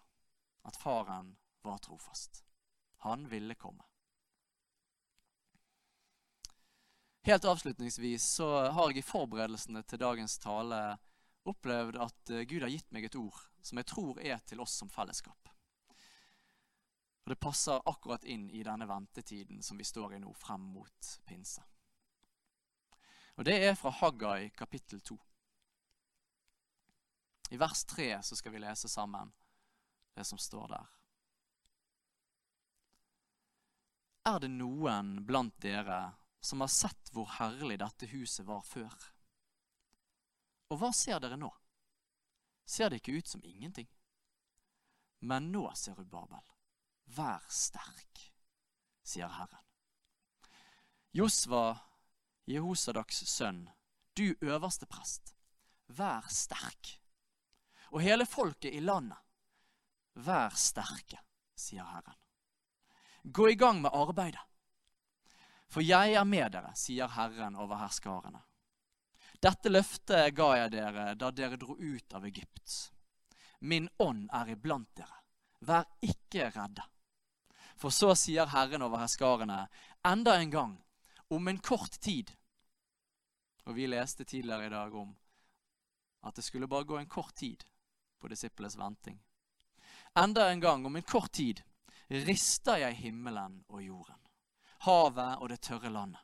at 0.69 0.77
faren 0.77 1.33
var 1.65 1.81
trofast. 1.81 2.45
Han 3.09 3.25
ville 3.29 3.55
komme. 3.55 3.85
Helt 7.25 7.45
avslutningsvis 7.45 8.25
så 8.37 8.49
har 8.69 8.91
jeg 8.93 9.01
i 9.01 9.09
forberedelsene 9.09 9.81
til 9.89 10.01
dagens 10.01 10.37
tale 10.39 10.81
opplevd 11.49 11.99
at 12.01 12.31
eh, 12.31 12.47
Gud 12.49 12.65
har 12.65 12.73
gitt 12.73 12.91
meg 12.95 13.09
et 13.09 13.19
ord 13.19 13.39
som 13.65 13.81
jeg 13.81 13.89
tror 13.89 14.21
er 14.21 14.41
til 14.47 14.61
oss 14.65 14.77
som 14.81 14.91
fellesskap. 14.93 15.51
Og 17.25 17.33
Det 17.33 17.41
passer 17.41 17.87
akkurat 17.89 18.25
inn 18.29 18.51
i 18.53 18.63
denne 18.65 18.89
ventetiden 18.89 19.63
som 19.65 19.79
vi 19.81 19.87
står 19.89 20.17
i 20.17 20.19
nå, 20.21 20.33
frem 20.37 20.67
mot 20.75 21.13
pinse. 21.25 21.63
Og 23.37 23.45
Det 23.49 23.57
er 23.67 23.79
fra 23.79 23.91
Haggai 23.91 24.51
kapittel 24.55 25.01
2. 25.01 25.17
I 27.51 27.61
vers 27.61 27.85
3 27.85 28.11
så 28.23 28.37
skal 28.37 28.53
vi 28.53 28.61
lese 28.61 28.89
sammen 28.89 29.33
det 30.15 30.25
som 30.25 30.39
står 30.39 30.69
der. 30.69 30.93
Er 34.25 34.39
det 34.41 34.53
noen 34.53 35.19
blant 35.27 35.57
dere 35.61 36.15
som 36.45 36.63
har 36.65 36.71
sett 36.73 37.11
hvor 37.13 37.29
herlig 37.39 37.81
dette 37.83 38.09
huset 38.13 38.47
var 38.49 38.63
før? 38.65 38.93
Og 40.73 40.81
hva 40.81 40.91
ser 40.97 41.21
dere 41.23 41.39
nå? 41.41 41.51
Ser 42.65 42.91
det 42.91 43.03
ikke 43.03 43.19
ut 43.19 43.29
som 43.29 43.45
ingenting? 43.45 43.89
Men 45.25 45.51
nå, 45.53 45.67
ser 45.75 45.95
Serubabel, 45.95 46.43
vær 47.17 47.45
sterk, 47.49 48.25
sier 49.05 49.29
Herren. 49.29 49.63
Josva, 51.15 51.79
Jehosadaks 52.51 53.23
sønn, 53.31 53.69
du 54.17 54.35
øverste 54.41 54.87
prest, 54.87 55.35
vær 55.87 56.29
sterk. 56.29 56.99
Og 57.93 58.03
hele 58.05 58.27
folket 58.27 58.75
i 58.75 58.83
landet, 58.85 59.21
vær 60.15 60.57
sterke, 60.59 61.21
sier 61.57 61.87
Herren. 61.89 62.19
Gå 63.25 63.49
i 63.49 63.57
gang 63.57 63.81
med 63.81 63.95
arbeidet. 63.95 64.43
For 65.73 65.81
jeg 65.81 66.13
er 66.15 66.27
med 66.29 66.53
dere, 66.53 66.75
sier 66.77 67.09
Herren 67.17 67.57
over 67.57 67.81
herskarene. 67.81 68.43
Dette 69.43 69.71
løftet 69.71 70.35
ga 70.37 70.49
jeg 70.57 70.73
dere 70.77 71.15
da 71.19 71.31
dere 71.31 71.59
dro 71.61 71.77
ut 71.79 72.15
av 72.15 72.25
Egypt. 72.27 72.93
Min 73.61 73.89
ånd 73.99 74.29
er 74.33 74.55
iblant 74.55 74.91
dere. 74.97 75.21
Vær 75.65 75.87
ikke 76.05 76.51
redde. 76.55 76.85
For 77.81 77.91
så 77.91 78.15
sier 78.19 78.51
Herren 78.53 78.85
over 78.87 79.01
herskarene, 79.03 79.65
enda 80.07 80.37
en 80.39 80.51
gang, 80.53 80.75
om 81.29 81.49
en 81.49 81.59
kort 81.59 81.99
tid 82.01 82.31
Og 83.65 83.75
vi 83.75 83.87
leste 83.89 84.27
tidligere 84.29 84.67
i 84.67 84.73
dag 84.75 84.95
om 84.95 85.15
at 86.29 86.37
det 86.37 86.45
skulle 86.45 86.69
bare 86.69 86.85
gå 86.85 86.99
en 86.99 87.09
kort 87.09 87.35
tid 87.35 87.65
på 88.21 88.29
disiplenes 88.29 88.77
venting. 88.77 89.17
Enda 90.15 90.51
en 90.51 90.61
gang, 90.61 90.87
om 90.87 90.97
en 90.97 91.03
kort 91.03 91.33
tid, 91.33 91.63
rister 92.09 92.77
jeg 92.77 92.97
himmelen 93.01 93.63
og 93.69 93.83
jorden, 93.83 94.21
havet 94.85 95.41
og 95.41 95.49
det 95.49 95.61
tørre 95.65 95.91
landet. 95.91 96.21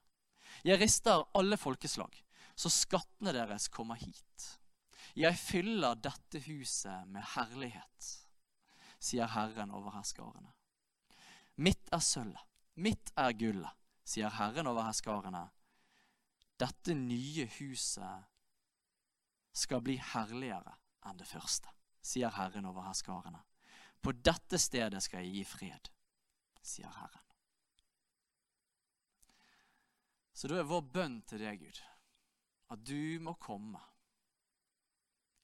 Jeg 0.65 0.81
rister 0.81 1.25
alle 1.35 1.57
folkeslag, 1.57 2.13
så 2.61 2.71
skattene 2.73 3.33
deres 3.33 3.69
kommer 3.73 3.97
hit. 4.01 4.47
Jeg 5.17 5.37
fyller 5.41 5.97
dette 5.99 6.43
huset 6.45 7.09
med 7.11 7.25
herlighet, 7.35 8.09
sier 9.01 9.31
Herren 9.33 9.73
over 9.75 9.95
herskarene. 9.97 10.53
Mitt 11.61 11.89
er 11.93 12.03
sølvet, 12.05 12.45
mitt 12.81 13.13
er 13.19 13.33
gullet, 13.37 13.79
sier 14.05 14.33
Herren 14.37 14.69
over 14.71 14.87
herskarene. 14.87 15.47
Dette 16.61 16.95
nye 16.95 17.47
huset 17.57 18.29
skal 19.57 19.83
bli 19.85 19.97
herligere 20.13 20.77
enn 21.09 21.19
det 21.19 21.29
første, 21.29 21.73
sier 22.05 22.33
Herren 22.37 22.69
over 22.69 22.85
herskarene. 22.87 23.41
På 24.01 24.13
dette 24.13 24.61
stedet 24.61 25.03
skal 25.05 25.25
jeg 25.25 25.41
gi 25.41 25.47
fred, 25.49 25.91
sier 26.61 26.93
Herren. 26.93 27.27
Så 30.33 30.49
da 30.49 30.61
er 30.61 30.69
vår 30.69 30.87
bønn 30.93 31.19
til 31.29 31.43
deg, 31.43 31.61
Gud, 31.61 31.81
at 32.71 32.85
du 32.87 33.19
må 33.21 33.35
komme 33.35 33.81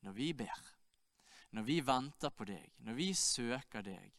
når 0.06 0.14
vi 0.14 0.30
ber, 0.38 0.60
når 1.50 1.62
vi 1.66 1.80
venter 1.82 2.30
på 2.30 2.46
deg, 2.46 2.76
når 2.86 2.94
vi 2.94 3.08
søker 3.14 3.82
deg. 3.82 4.12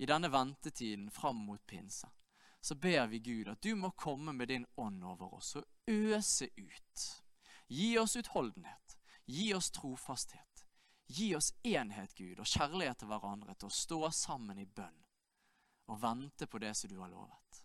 I 0.00 0.08
denne 0.08 0.28
ventetiden 0.32 1.08
fram 1.12 1.40
mot 1.46 1.62
pinse 1.66 2.10
så 2.60 2.74
ber 2.76 3.06
vi 3.06 3.18
Gud 3.24 3.48
at 3.48 3.62
du 3.64 3.72
må 3.76 3.90
komme 3.96 4.32
med 4.36 4.48
din 4.48 4.66
ånd 4.76 5.04
over 5.04 5.34
oss 5.38 5.54
og 5.56 5.64
øse 5.88 6.50
ut. 6.56 7.04
Gi 7.72 7.94
oss 7.98 8.16
utholdenhet, 8.20 8.96
gi 9.24 9.54
oss 9.54 9.70
trofasthet. 9.70 10.66
Gi 11.10 11.34
oss 11.34 11.54
enhet, 11.66 12.14
Gud, 12.14 12.38
og 12.38 12.46
kjærlighet 12.46 13.00
til 13.00 13.08
hverandre 13.10 13.54
til 13.58 13.66
å 13.66 13.74
stå 13.74 14.10
sammen 14.14 14.60
i 14.62 14.66
bønn 14.66 14.98
og 15.90 15.98
vente 15.98 16.46
på 16.46 16.60
det 16.62 16.70
som 16.78 16.90
du 16.92 17.00
har 17.00 17.10
lovet. 17.10 17.62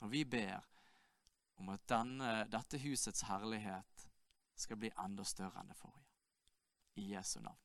Og 0.00 0.08
vi 0.14 0.22
ber 0.24 0.64
om 1.60 1.72
at 1.74 1.82
denne, 1.90 2.46
dette 2.52 2.80
husets 2.82 3.26
herlighet 3.28 4.06
skal 4.58 4.78
bli 4.80 4.92
enda 5.04 5.24
større 5.26 5.62
enn 5.62 5.70
det 5.72 5.78
forrige. 5.78 6.08
I 7.00 7.12
Jesu 7.14 7.38
navn. 7.40 7.58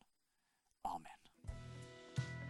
Amen. 0.87 1.13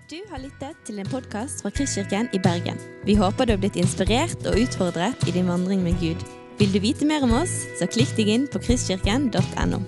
Du 0.08 0.20
har 0.30 0.40
lyttet 0.40 0.78
til 0.88 1.02
en 1.02 1.10
podkast 1.10 1.64
fra 1.66 1.72
Kristkirken 1.74 2.30
i 2.32 2.40
Bergen. 2.40 2.78
Vi 3.04 3.18
håper 3.20 3.48
du 3.48 3.56
har 3.56 3.64
blitt 3.64 3.80
inspirert 3.80 4.46
og 4.48 4.60
utfordret 4.62 5.26
i 5.28 5.34
din 5.36 5.50
vandring 5.50 5.84
med 5.84 6.00
Gud. 6.00 6.24
Vil 6.62 6.72
du 6.74 6.80
vite 6.80 7.06
mer 7.06 7.26
om 7.28 7.36
oss, 7.42 7.66
så 7.78 7.90
klikk 7.92 8.16
deg 8.18 8.32
inn 8.34 8.48
på 8.54 8.62
kristkirken.no. 8.64 9.82